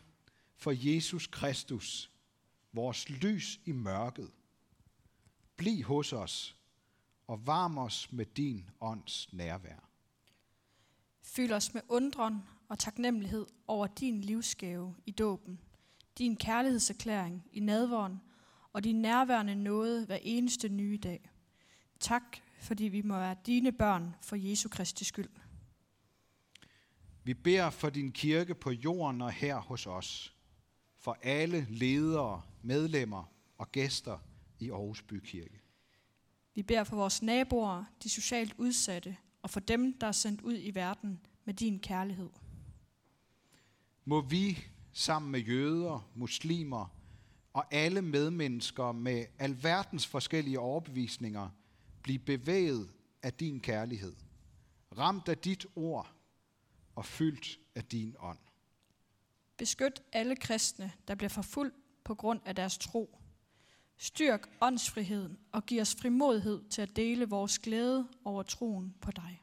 for 0.57 0.73
Jesus 0.77 1.27
Kristus, 1.27 2.11
vores 2.73 3.11
lys 3.11 3.61
i 3.65 3.73
mørket. 3.73 4.31
Bliv 5.57 5.83
hos 5.83 6.13
os 6.13 6.57
og 7.27 7.47
varm 7.47 7.79
os 7.79 8.13
med 8.13 8.27
din 8.27 8.71
ånds 8.81 9.33
nærvær. 9.33 9.89
Fyld 11.23 11.53
os 11.53 11.75
med 11.75 11.83
undren 11.89 12.43
og 12.73 12.79
taknemmelighed 12.79 13.47
over 13.67 13.87
din 13.87 14.21
livsgave 14.21 14.95
i 15.07 15.11
dåben, 15.11 15.61
din 16.19 16.37
kærlighedserklæring 16.37 17.45
i 17.53 17.61
nadvåren 17.61 18.21
og 18.73 18.85
din 18.85 19.03
nærværende 19.03 19.55
nåde 19.55 20.07
hver 20.07 20.19
eneste 20.23 20.69
nye 20.69 20.99
dag. 21.03 21.31
Tak, 22.01 22.23
fordi 22.61 22.85
vi 22.85 23.03
må 23.03 23.15
være 23.15 23.37
dine 23.47 23.73
børn 23.73 24.15
for 24.23 24.37
Jesu 24.37 24.69
Kristi 24.69 25.05
skyld. 25.05 25.29
Vi 27.25 27.35
beder 27.35 27.71
for 27.71 27.91
din 27.91 28.13
kirke 28.13 28.55
på 28.55 28.71
jorden 28.71 29.21
og 29.21 29.33
her 29.33 29.57
hos 29.57 29.87
os, 29.87 30.37
for 30.99 31.19
alle 31.23 31.67
ledere, 31.71 32.43
medlemmer 32.63 33.33
og 33.59 33.73
gæster 33.73 34.19
i 34.59 34.71
Aarhus 34.71 35.03
Bykirke. 35.03 35.61
Vi 36.55 36.63
beder 36.63 36.85
for 36.85 36.97
vores 36.97 37.23
naboer, 37.23 37.85
de 38.03 38.09
socialt 38.09 38.55
udsatte, 38.59 39.17
og 39.43 39.51
for 39.51 39.61
dem, 39.61 39.99
der 39.99 40.07
er 40.07 40.13
sendt 40.13 40.41
ud 40.41 40.59
i 40.59 40.75
verden 40.75 41.21
med 41.45 41.55
din 41.55 41.81
kærlighed. 41.81 42.29
Må 44.05 44.21
vi 44.21 44.59
sammen 44.93 45.33
med 45.33 45.41
jøder, 45.41 46.11
muslimer 46.15 46.97
og 47.53 47.75
alle 47.75 48.03
medmennesker 48.03 48.93
med 48.93 49.27
alverdens 49.39 50.07
forskellige 50.07 50.61
overbevisninger 50.61 51.49
blive 52.03 52.19
bevæget 52.19 52.93
af 53.23 53.33
din 53.33 53.61
kærlighed, 53.61 54.17
ramt 54.99 55.29
af 55.29 55.39
dit 55.39 55.67
ord 55.77 56.13
og 56.95 57.05
fyldt 57.05 57.59
af 57.75 57.85
din 57.85 58.17
ånd. 58.19 58.39
Beskyt 59.57 60.03
alle 60.13 60.37
kristne, 60.37 60.93
der 61.09 61.15
bliver 61.15 61.29
forfulgt 61.29 61.75
på 62.05 62.15
grund 62.15 62.41
af 62.45 62.55
deres 62.55 62.79
tro. 62.79 63.19
Styrk 63.97 64.49
åndsfriheden 64.61 65.39
og 65.53 65.67
giv 65.67 65.81
os 65.81 65.95
frimodighed 65.95 66.69
til 66.71 66.83
at 66.83 66.97
dele 66.97 67.29
vores 67.29 67.59
glæde 67.59 68.09
over 68.25 68.43
troen 68.43 68.95
på 69.01 69.11
dig. 69.11 69.42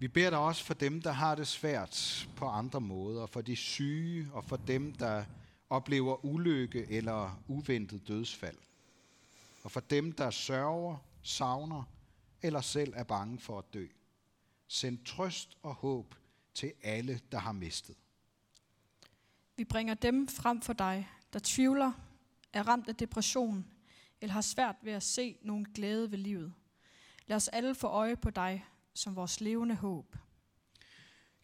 Vi 0.00 0.08
beder 0.08 0.30
dig 0.30 0.38
også 0.38 0.64
for 0.64 0.74
dem, 0.74 1.02
der 1.02 1.12
har 1.12 1.34
det 1.34 1.46
svært 1.46 2.28
på 2.36 2.46
andre 2.46 2.80
måder, 2.80 3.26
for 3.26 3.40
de 3.40 3.56
syge 3.56 4.28
og 4.32 4.44
for 4.44 4.56
dem, 4.56 4.92
der 4.92 5.24
oplever 5.70 6.24
ulykke 6.24 6.86
eller 6.90 7.42
uventet 7.48 8.08
dødsfald. 8.08 8.56
Og 9.62 9.70
for 9.70 9.80
dem, 9.80 10.12
der 10.12 10.30
sørger, 10.30 10.96
savner 11.22 11.82
eller 12.42 12.60
selv 12.60 12.92
er 12.96 13.04
bange 13.04 13.38
for 13.38 13.58
at 13.58 13.64
dø. 13.74 13.86
Send 14.68 15.04
trøst 15.04 15.58
og 15.62 15.74
håb 15.74 16.14
til 16.54 16.72
alle, 16.82 17.20
der 17.32 17.38
har 17.38 17.52
mistet. 17.52 17.96
Vi 19.56 19.64
bringer 19.64 19.94
dem 19.94 20.28
frem 20.28 20.60
for 20.60 20.72
dig, 20.72 21.08
der 21.32 21.40
tvivler, 21.42 21.92
er 22.52 22.68
ramt 22.68 22.88
af 22.88 22.96
depression 22.96 23.66
eller 24.20 24.32
har 24.32 24.40
svært 24.40 24.76
ved 24.82 24.92
at 24.92 25.02
se 25.02 25.36
nogen 25.42 25.64
glæde 25.74 26.10
ved 26.10 26.18
livet. 26.18 26.52
Lad 27.26 27.36
os 27.36 27.48
alle 27.48 27.74
få 27.74 27.86
øje 27.86 28.16
på 28.16 28.30
dig, 28.30 28.66
som 28.94 29.16
vores 29.16 29.40
levende 29.40 29.74
håb. 29.74 30.16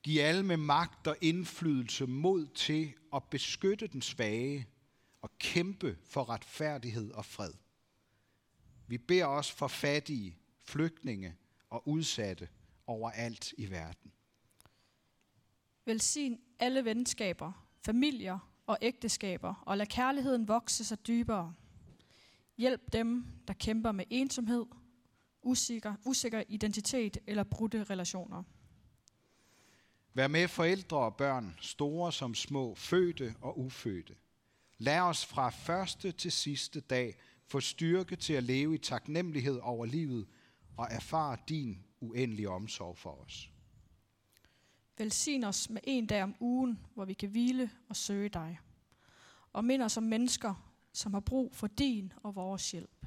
Giv 0.02 0.20
alle 0.20 0.42
med 0.42 0.56
magt 0.56 1.06
og 1.06 1.16
indflydelse 1.20 2.06
mod 2.06 2.46
til 2.46 2.94
at 3.14 3.24
beskytte 3.24 3.87
den 3.87 4.02
svage 4.02 4.66
og 5.22 5.30
kæmpe 5.38 5.98
for 6.04 6.28
retfærdighed 6.28 7.11
og 7.12 7.24
fred. 7.24 7.52
Vi 8.87 8.98
beder 8.98 9.26
os 9.26 9.52
for 9.52 9.68
fattige, 9.68 10.38
flygtninge 10.64 11.37
og 11.70 11.88
udsatte 11.88 12.48
overalt 12.87 13.54
i 13.59 13.70
verden. 13.70 14.12
Velsign 15.85 16.40
alle 16.59 16.85
venskaber, 16.85 17.66
familier 17.85 18.38
og 18.66 18.78
ægteskaber, 18.82 19.54
og 19.66 19.78
lad 19.78 19.87
kærligheden 19.87 20.48
vokse 20.48 20.85
sig 20.85 21.06
dybere. 21.06 21.54
Hjælp 22.56 22.92
dem, 22.92 23.26
der 23.48 23.54
kæmper 23.54 23.92
med 23.92 24.04
ensomhed, 24.11 24.64
usikker, 25.46 25.94
usikker 26.04 26.42
identitet 26.48 27.18
eller 27.26 27.44
brudte 27.44 27.85
relationer. 27.85 28.42
Vær 30.14 30.28
med 30.28 30.48
forældre 30.48 30.96
og 30.96 31.16
børn, 31.16 31.56
store 31.61 32.12
som 32.12 32.35
små, 32.35 32.74
fødte 32.74 33.35
og 33.40 33.59
ufødte. 33.61 34.14
Lad 34.78 35.00
os 35.00 35.26
fra 35.26 35.50
første 35.50 36.12
til 36.12 36.32
sidste 36.32 36.80
dag 36.80 37.14
få 37.46 37.61
styrke 37.61 38.16
til 38.16 38.32
at 38.32 38.42
leve 38.42 38.74
i 38.74 38.78
taknemmelighed 38.78 39.59
over 39.62 39.87
livet 39.87 40.26
og 40.76 40.88
erfare 40.90 41.37
din 41.48 41.85
uendelige 42.00 42.50
omsorg 42.50 42.98
for 42.98 43.11
os. 43.11 43.50
Velsign 44.98 45.44
os 45.44 45.70
med 45.70 45.80
en 45.85 46.06
dag 46.06 46.22
om 46.22 46.35
ugen, 46.40 46.78
hvor 46.94 47.04
vi 47.04 47.14
kan 47.14 47.28
hvile 47.28 47.70
og 47.88 47.96
søge 47.96 48.28
dig. 48.28 48.59
Og 49.52 49.64
mind 49.64 49.82
os 49.82 49.96
om 49.96 50.02
mennesker, 50.02 50.72
som 50.92 51.14
har 51.14 51.20
brug 51.20 51.54
for 51.54 51.66
din 51.66 52.12
og 52.22 52.35
vores 52.35 52.70
hjælp. 52.70 53.06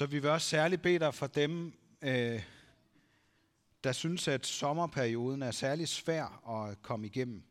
Så 0.00 0.06
vi 0.06 0.18
vil 0.18 0.30
også 0.30 0.48
særligt 0.48 0.82
bede 0.82 0.98
dig 0.98 1.14
for 1.14 1.26
dem, 1.26 1.72
øh, 2.02 2.42
der 3.84 3.92
synes, 3.92 4.28
at 4.28 4.46
sommerperioden 4.46 5.42
er 5.42 5.50
særlig 5.50 5.88
svær 5.88 6.48
at 6.50 6.82
komme 6.82 7.06
igennem. 7.06 7.42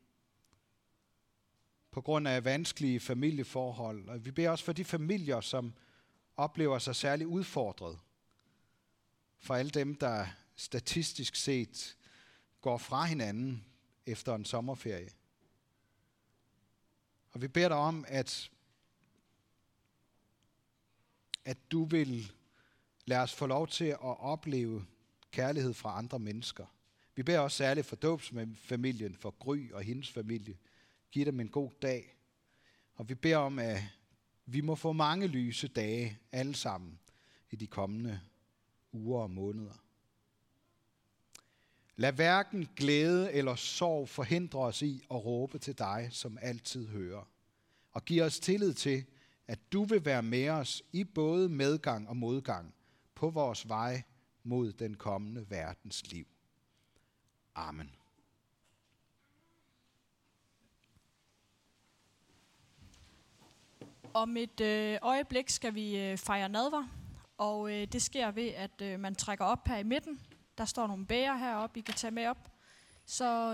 på 1.92 2.02
grund 2.02 2.28
af 2.28 2.46
vanskelige 2.46 3.00
familieforhold. 3.00 4.10
Og 4.10 4.26
vi 4.26 4.32
beder 4.32 4.50
også 4.50 4.66
for 4.66 4.74
de 4.74 4.86
familier, 4.86 5.42
som 5.42 5.74
oplever 6.38 6.80
sig 6.80 6.96
særligt 6.96 7.28
udfordret. 7.28 8.00
For 9.40 9.56
alle 9.56 9.72
dem, 9.72 9.96
der 9.96 10.28
statistisk 10.56 11.36
set 11.36 11.98
går 12.62 12.78
fra 12.78 13.06
hinanden 13.06 13.66
efter 14.06 14.36
en 14.36 14.46
sommerferie. 14.46 15.10
Og 17.32 17.42
vi 17.42 17.48
beder 17.48 17.68
dig 17.68 17.78
om, 17.78 18.06
at, 18.08 18.52
at 21.46 21.58
du 21.72 21.86
vil 21.86 22.32
Lad 23.06 23.18
os 23.18 23.34
få 23.34 23.46
lov 23.46 23.68
til 23.68 23.86
at 23.86 24.20
opleve 24.20 24.86
kærlighed 25.32 25.74
fra 25.74 25.98
andre 25.98 26.20
mennesker. 26.20 26.66
Vi 27.16 27.24
beder 27.24 27.40
også 27.40 27.58
særligt 27.58 27.88
for 27.88 27.96
dåbsfamilien, 27.96 29.16
for 29.16 29.36
Gry 29.40 29.72
og 29.72 29.82
hendes 29.82 30.10
familie. 30.10 30.58
Giv 31.12 31.26
dem 31.26 31.40
en 31.40 31.50
god 31.50 31.72
dag. 31.82 32.16
Og 32.96 33.10
vi 33.10 33.16
beder 33.16 33.38
om, 33.38 33.60
at 33.60 33.84
vi 34.46 34.62
må 34.62 34.76
få 34.76 34.92
mange 34.92 35.28
lyse 35.28 35.68
dage 35.68 36.20
alle 36.32 36.56
sammen 36.56 37.00
i 37.52 37.56
de 37.56 37.68
kommende 37.68 38.22
uger 38.92 39.22
og 39.22 39.32
måneder. 39.32 39.74
Lad 41.96 42.14
hverken 42.14 42.68
glæde 42.76 43.34
eller 43.34 43.56
sorg 43.56 44.10
forhindre 44.10 44.60
os 44.60 44.82
i 44.82 45.06
at 45.12 45.26
råbe 45.26 45.60
til 45.60 45.78
dig, 45.78 46.10
som 46.12 46.38
altid 46.42 46.88
hører. 46.88 47.30
Og 47.92 48.06
giv 48.06 48.24
os 48.24 48.40
tillid 48.40 48.74
til, 48.74 49.06
at 49.48 49.60
du 49.72 49.84
vil 49.84 50.06
være 50.06 50.24
med 50.24 50.50
os 50.50 50.84
i 50.92 51.04
både 51.04 51.50
medgang 51.50 52.10
og 52.10 52.18
modgang 52.18 52.74
på 53.20 53.30
vores 53.30 53.70
vej 53.70 54.04
mod 54.44 54.74
den 54.74 54.94
kommende 54.94 55.50
verdens 55.50 56.12
liv. 56.12 56.28
Amen. 57.56 57.96
Om 64.14 64.38
et 64.38 64.62
øh, 64.62 64.98
øjeblik 65.02 65.50
skal 65.50 65.76
vi 65.76 66.00
øh, 66.00 66.18
fejre 66.18 66.50
nadver, 66.50 66.88
og 67.38 67.72
øh, 67.74 67.88
det 67.88 68.02
sker 68.02 68.32
ved, 68.32 68.48
at 68.48 69.00
man 69.00 69.16
trækker 69.16 69.46
op 69.46 69.68
her 69.68 69.78
i 69.78 69.84
midten. 69.84 70.20
Der 70.58 70.66
står 70.66 70.88
nogle 70.88 71.06
bæger 71.06 71.36
heroppe, 71.36 71.80
I 71.80 71.82
kan 71.82 71.96
tage 71.96 72.12
med 72.12 72.28
op. 72.28 72.52
Så 73.06 73.54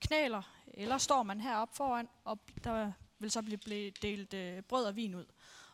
knaler, 0.00 0.42
eller 0.66 0.98
står 0.98 1.22
man 1.22 1.40
heroppe 1.40 1.76
foran, 1.76 2.08
og 2.24 2.38
der 2.64 2.92
vil 3.18 3.30
så 3.30 3.42
blive 3.42 3.90
delt 3.90 4.66
brød 4.66 4.84
og 4.84 4.96
vin 4.96 5.14
ud. 5.14 5.26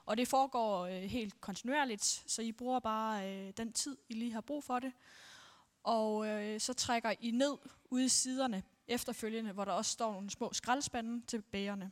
Og 0.07 0.16
det 0.16 0.29
foregår 0.29 0.87
øh, 0.87 1.03
helt 1.03 1.40
kontinuerligt, 1.40 2.05
så 2.27 2.42
I 2.42 2.53
bruger 2.53 2.81
bare 2.81 3.31
øh, 3.31 3.53
den 3.57 3.73
tid, 3.73 3.97
I 4.09 4.14
lige 4.14 4.33
har 4.33 4.40
brug 4.40 4.64
for 4.64 4.79
det. 4.79 4.92
Og 5.85 6.29
øh, 6.29 6.61
så 6.61 6.75
trækker 6.75 7.12
I 7.21 7.31
ned 7.31 7.57
ude 7.90 8.05
i 8.05 8.09
siderne 8.09 8.62
efterfølgende, 8.88 9.53
hvor 9.53 9.64
der 9.64 9.73
også 9.73 9.90
står 9.90 10.12
nogle 10.12 10.31
små 10.31 10.53
skraldespande 10.53 11.27
til 11.27 11.42
bægerne. 11.42 11.90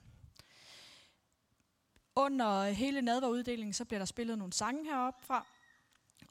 Under 2.16 2.64
hele 2.64 3.02
nadveruddelingen, 3.02 3.72
så 3.72 3.84
bliver 3.84 3.98
der 3.98 4.06
spillet 4.06 4.38
nogle 4.38 4.52
sange 4.52 4.84
heroppe 4.84 5.26
fra. 5.26 5.46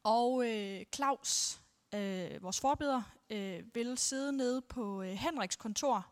Og 0.04 0.50
øh, 0.50 0.86
Claus, 0.96 1.62
øh, 1.94 2.44
vores 2.44 2.60
forbeder, 2.60 3.02
øh, 3.30 3.76
vil 3.76 3.98
sidde 3.98 4.34
nede 4.34 4.62
på 4.62 5.02
øh, 5.02 5.10
Henriks 5.10 5.56
kontor, 5.56 6.08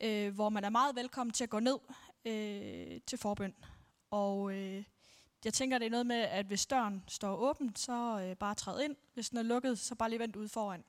øh, 0.00 0.34
hvor 0.34 0.48
man 0.48 0.64
er 0.64 0.70
meget 0.70 0.96
velkommen 0.96 1.32
til 1.32 1.44
at 1.44 1.50
gå 1.50 1.60
ned 1.60 1.78
øh, 2.24 3.00
til 3.06 3.18
forbøn. 3.18 3.54
Og 4.12 4.54
øh, 4.54 4.84
jeg 5.44 5.54
tænker, 5.54 5.78
det 5.78 5.86
er 5.86 5.90
noget 5.90 6.06
med, 6.06 6.16
at 6.16 6.46
hvis 6.46 6.66
døren 6.66 7.04
står 7.08 7.36
åben, 7.36 7.76
så 7.76 8.20
øh, 8.20 8.36
bare 8.36 8.54
træd 8.54 8.80
ind. 8.80 8.96
Hvis 9.14 9.30
den 9.30 9.38
er 9.38 9.42
lukket, 9.42 9.78
så 9.78 9.94
bare 9.94 10.10
lige 10.10 10.18
vent 10.18 10.36
ud 10.36 10.48
foran. 10.48 10.84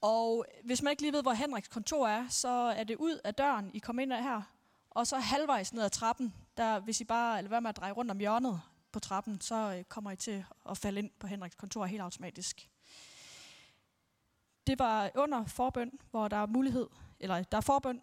Og 0.00 0.46
hvis 0.64 0.82
man 0.82 0.90
ikke 0.90 1.02
lige 1.02 1.12
ved, 1.12 1.22
hvor 1.22 1.32
Henriks 1.32 1.68
kontor 1.68 2.08
er, 2.08 2.28
så 2.28 2.48
er 2.48 2.84
det 2.84 2.96
ud 2.96 3.20
af 3.24 3.34
døren, 3.34 3.70
I 3.74 3.78
kommer 3.78 4.02
ind 4.02 4.12
af 4.12 4.22
her. 4.22 4.42
Og 4.90 5.06
så 5.06 5.18
halvvejs 5.18 5.72
ned 5.72 5.82
ad 5.82 5.90
trappen, 5.90 6.34
der, 6.56 6.80
hvis 6.80 7.00
I 7.00 7.04
bare 7.04 7.38
eller 7.38 7.48
hvad 7.48 7.60
med 7.60 7.68
at 7.68 7.76
dreje 7.76 7.92
rundt 7.92 8.10
om 8.10 8.18
hjørnet 8.18 8.60
på 8.92 9.00
trappen, 9.00 9.40
så 9.40 9.74
øh, 9.78 9.84
kommer 9.84 10.10
I 10.10 10.16
til 10.16 10.44
at 10.70 10.78
falde 10.78 10.98
ind 10.98 11.10
på 11.18 11.26
Henriks 11.26 11.54
kontor 11.54 11.86
helt 11.86 12.02
automatisk. 12.02 12.68
Det 14.66 14.78
var 14.78 15.10
under 15.14 15.44
forbøn, 15.46 15.92
hvor 16.10 16.28
der 16.28 16.36
er 16.36 16.46
mulighed, 16.46 16.86
eller 17.20 17.42
der 17.42 17.56
er 17.56 17.60
forbøn, 17.60 18.00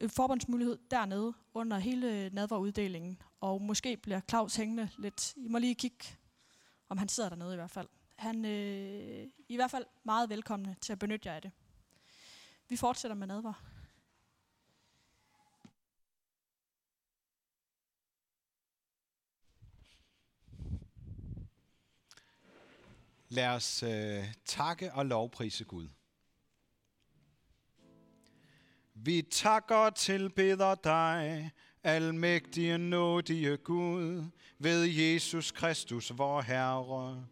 øh, 0.00 0.10
forbundsmulighed 0.10 0.78
dernede 0.90 1.32
under 1.54 1.78
hele 1.78 2.30
nadveruddelingen. 2.32 3.22
Og 3.40 3.62
måske 3.62 3.96
bliver 3.96 4.20
Claus 4.28 4.56
hængende 4.56 4.88
lidt. 4.98 5.34
I 5.36 5.48
må 5.48 5.58
lige 5.58 5.74
kigge, 5.74 6.04
om 6.88 6.98
han 6.98 7.08
sidder 7.08 7.28
dernede 7.28 7.52
i 7.52 7.56
hvert 7.56 7.70
fald. 7.70 7.88
Han 8.16 8.44
øh, 8.44 9.26
i 9.48 9.56
hvert 9.56 9.70
fald 9.70 9.86
meget 10.04 10.30
velkommen 10.30 10.76
til 10.80 10.92
at 10.92 10.98
benytte 10.98 11.28
jer 11.28 11.34
af 11.34 11.42
det. 11.42 11.52
Vi 12.68 12.76
fortsætter 12.76 13.14
med 13.14 13.26
nadver. 13.26 13.52
Lad 23.28 23.48
os 23.48 23.82
øh, 23.82 24.24
takke 24.44 24.92
og 24.92 25.06
lovprise 25.06 25.64
Gud. 25.64 25.88
Vi 28.94 29.22
takker 29.22 29.76
og 29.76 29.94
tilbeder 29.94 30.74
dig, 30.74 31.50
almægtige 31.86 32.78
nådige 32.78 33.56
Gud, 33.56 34.24
ved 34.58 34.84
Jesus 34.84 35.50
Kristus, 35.50 36.12
vor 36.16 36.40
Herre. 36.40 37.24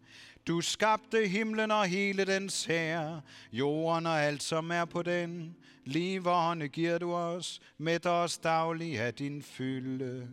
Du 0.46 0.60
skabte 0.60 1.26
himlen 1.26 1.70
og 1.70 1.86
hele 1.86 2.24
dens 2.24 2.64
her, 2.64 3.20
jorden 3.52 4.06
og 4.06 4.22
alt, 4.22 4.42
som 4.42 4.70
er 4.70 4.84
på 4.84 5.02
den. 5.02 5.56
Liv 5.84 6.26
og 6.26 6.50
ånde 6.50 6.68
giver 6.68 6.98
du 6.98 7.14
os, 7.14 7.60
med 7.78 8.06
os 8.06 8.38
daglig 8.38 9.00
af 9.00 9.14
din 9.14 9.42
fylde. 9.42 10.28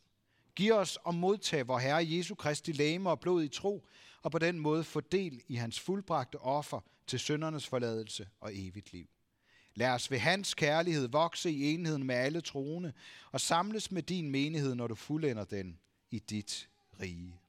Giv 0.57 0.72
os 0.72 0.98
at 1.07 1.14
modtage 1.14 1.66
vor 1.66 1.79
Herre 1.79 2.07
Jesu 2.11 2.35
Kristi 2.35 2.72
læme 2.72 3.11
og 3.11 3.20
blod 3.20 3.42
i 3.42 3.48
tro, 3.48 3.87
og 4.22 4.31
på 4.31 4.38
den 4.38 4.59
måde 4.59 4.85
få 4.85 5.00
del 5.00 5.42
i 5.48 5.55
hans 5.55 5.81
fuldbragte 5.81 6.38
offer 6.38 6.81
til 7.11 7.20
søndernes 7.20 7.66
forladelse 7.66 8.29
og 8.40 8.51
evigt 8.55 8.92
liv. 8.92 9.09
Lad 9.75 9.88
os 9.88 10.11
ved 10.11 10.18
hans 10.18 10.55
kærlighed 10.55 11.09
vokse 11.09 11.51
i 11.51 11.75
enheden 11.75 12.05
med 12.05 12.14
alle 12.14 12.40
troende 12.40 12.92
og 13.33 13.40
samles 13.40 13.90
med 13.90 14.03
din 14.03 14.31
menighed, 14.31 14.75
når 14.75 14.87
du 14.87 14.94
fuldender 14.94 15.44
den 15.44 15.79
i 16.11 16.18
dit 16.18 16.68
rige. 17.01 17.40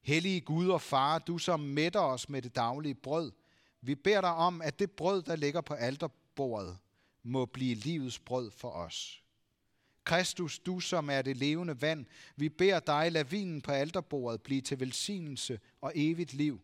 Hellige 0.00 0.40
Gud 0.40 0.68
og 0.68 0.82
Far, 0.82 1.18
du 1.18 1.38
som 1.38 1.60
mætter 1.60 2.00
os 2.00 2.28
med 2.28 2.42
det 2.42 2.56
daglige 2.56 2.94
brød, 2.94 3.32
vi 3.80 3.94
beder 3.94 4.20
dig 4.20 4.34
om, 4.34 4.62
at 4.62 4.78
det 4.78 4.90
brød, 4.90 5.22
der 5.22 5.36
ligger 5.36 5.60
på 5.60 5.74
alterbordet, 5.74 6.78
må 7.22 7.46
blive 7.46 7.74
livets 7.74 8.18
brød 8.18 8.50
for 8.50 8.70
os. 8.70 9.22
Kristus, 10.04 10.58
du 10.58 10.80
som 10.80 11.10
er 11.10 11.22
det 11.22 11.36
levende 11.36 11.82
vand, 11.82 12.06
vi 12.36 12.48
beder 12.48 12.80
dig, 12.80 13.12
lad 13.12 13.24
vinen 13.24 13.60
på 13.60 13.72
alterbordet 13.72 14.42
blive 14.42 14.60
til 14.60 14.80
velsignelse 14.80 15.60
og 15.80 15.92
evigt 15.94 16.34
liv, 16.34 16.60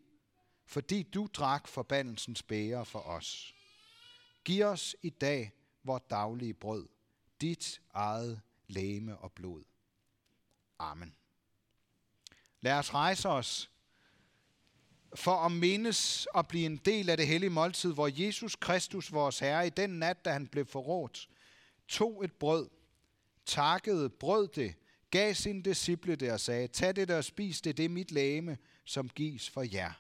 fordi 0.69 1.03
du 1.03 1.29
drak 1.35 1.69
forbandelsens 1.69 2.43
bære 2.43 2.85
for 2.85 2.99
os. 2.99 3.55
Giv 4.45 4.65
os 4.65 4.97
i 5.03 5.11
dag 5.11 5.53
vores 5.85 6.03
daglige 6.11 6.55
brød, 6.55 6.89
dit 7.41 7.81
eget 7.95 8.41
læme 8.67 9.19
og 9.19 9.33
blod. 9.33 9.65
Amen. 10.79 11.15
Lad 12.61 12.73
os 12.73 12.95
rejse 12.95 13.29
os 13.29 13.71
for 15.15 15.37
at 15.37 15.53
mindes 15.53 16.27
og 16.27 16.49
blive 16.49 16.67
en 16.67 16.77
del 16.77 17.11
af 17.11 17.17
det 17.17 17.27
hellige 17.27 17.51
måltid, 17.51 17.93
hvor 17.93 18.25
Jesus 18.25 18.57
Kristus, 18.57 19.13
vores 19.13 19.39
Herre, 19.39 19.67
i 19.67 19.71
den 19.71 19.91
nat, 19.91 20.25
da 20.25 20.33
han 20.33 20.47
blev 20.47 20.67
forrådt, 20.67 21.29
tog 21.89 22.25
et 22.25 22.33
brød, 22.33 22.71
takkede, 23.47 24.11
brød 24.11 24.49
det, 24.49 24.75
gav 25.11 25.35
sine 25.35 25.63
disciple 25.63 26.17
det 26.17 26.33
og 26.33 26.41
sagde, 26.41 26.69
tag 26.69 26.97
det 26.97 27.11
og 27.11 27.25
spis 27.25 27.61
det, 27.61 27.77
det 27.77 27.85
er 27.85 27.89
mit 27.89 28.11
læme, 28.11 28.59
som 28.85 29.09
gives 29.09 29.51
for 29.51 29.63
jer. 29.63 29.93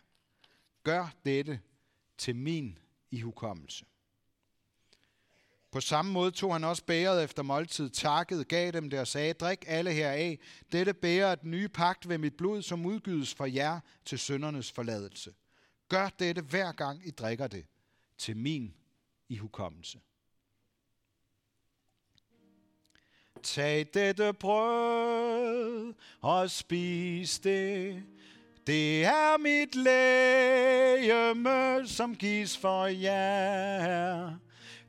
Gør 0.84 1.14
dette 1.24 1.60
til 2.18 2.36
min 2.36 2.78
ihukommelse. 3.10 3.84
På 5.70 5.80
samme 5.80 6.12
måde 6.12 6.30
tog 6.30 6.52
han 6.52 6.64
også 6.64 6.84
bæret 6.84 7.24
efter 7.24 7.42
måltid, 7.42 7.90
takkede, 7.90 8.44
gav 8.44 8.70
dem 8.70 8.90
det 8.90 9.00
og 9.00 9.06
sagde, 9.06 9.32
drik 9.32 9.64
alle 9.66 9.92
heraf. 9.92 10.40
Dette 10.72 10.94
bærer 10.94 11.32
et 11.32 11.44
nye 11.44 11.68
pagt 11.68 12.08
ved 12.08 12.18
mit 12.18 12.36
blod, 12.36 12.62
som 12.62 12.86
udgydes 12.86 13.34
for 13.34 13.46
jer 13.46 13.80
til 14.04 14.18
søndernes 14.18 14.72
forladelse. 14.72 15.34
Gør 15.88 16.08
dette 16.08 16.42
hver 16.42 16.72
gang 16.72 17.06
I 17.06 17.10
drikker 17.10 17.46
det, 17.46 17.66
til 18.18 18.36
min 18.36 18.74
ihukommelse. 19.28 20.00
Tag 23.42 23.86
dette 23.94 24.32
brød 24.32 25.94
og 26.20 26.50
spis 26.50 27.38
det. 27.38 28.02
Det 28.68 29.04
er 29.04 29.38
mit 29.38 29.74
lægeme, 29.74 31.48
som 31.86 32.14
gives 32.14 32.58
for 32.58 32.86
jer. 32.86 34.30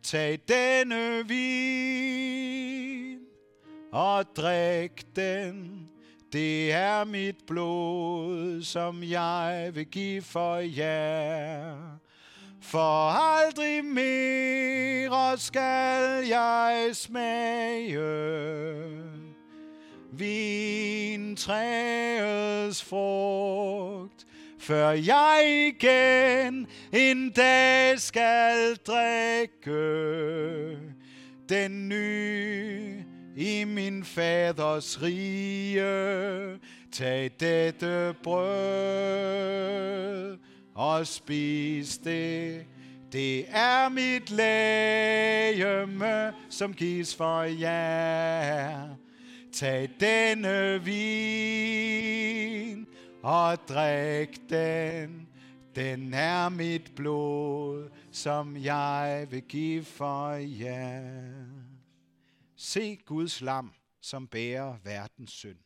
Tag 0.03 0.39
denne 0.47 1.27
vin 1.27 3.19
og 3.91 4.25
drik 4.35 5.15
den. 5.15 5.87
Det 6.33 6.71
er 6.71 7.05
mit 7.05 7.35
blod, 7.47 8.63
som 8.63 9.03
jeg 9.03 9.71
vil 9.73 9.85
give 9.85 10.21
for 10.21 10.55
jer. 10.55 11.75
For 12.61 13.11
aldrig 13.11 13.85
mere 13.85 15.37
skal 15.37 16.27
jeg 16.27 16.89
smage 16.93 17.99
vintræets 20.19 21.63
frugt, 22.83 24.25
før 24.59 24.89
jeg 24.89 25.67
igen 25.67 26.67
en 26.93 27.29
dag 27.29 27.99
skal 27.99 28.75
drikke 28.75 29.79
den 31.49 31.89
nye 31.89 33.03
i 33.37 33.63
min 33.63 34.03
faders 34.03 35.01
rige. 35.01 36.59
Tag 36.91 37.31
dette 37.39 38.15
brød 38.23 38.49
og 40.75 41.07
spis 41.07 41.97
det. 41.97 42.65
Det 43.11 43.45
er 43.49 43.89
mit 43.89 44.31
lægeme, 44.31 45.53
som 46.49 46.73
gives 46.73 47.15
for 47.15 47.43
jer. 47.43 48.89
Tag 49.53 49.89
denne 49.99 50.83
vin 50.85 52.09
og 53.23 53.57
drik 53.69 54.39
den. 54.49 55.29
Den 55.75 56.13
er 56.13 56.49
mit 56.49 56.91
blod, 56.95 57.89
som 58.11 58.57
jeg 58.57 59.27
vil 59.31 59.41
give 59.41 59.83
for 59.83 60.31
jer. 60.33 61.45
Se 62.55 62.95
Guds 63.05 63.41
lam, 63.41 63.73
som 64.01 64.27
bærer 64.27 64.75
verdens 64.83 65.31
synd. 65.31 65.57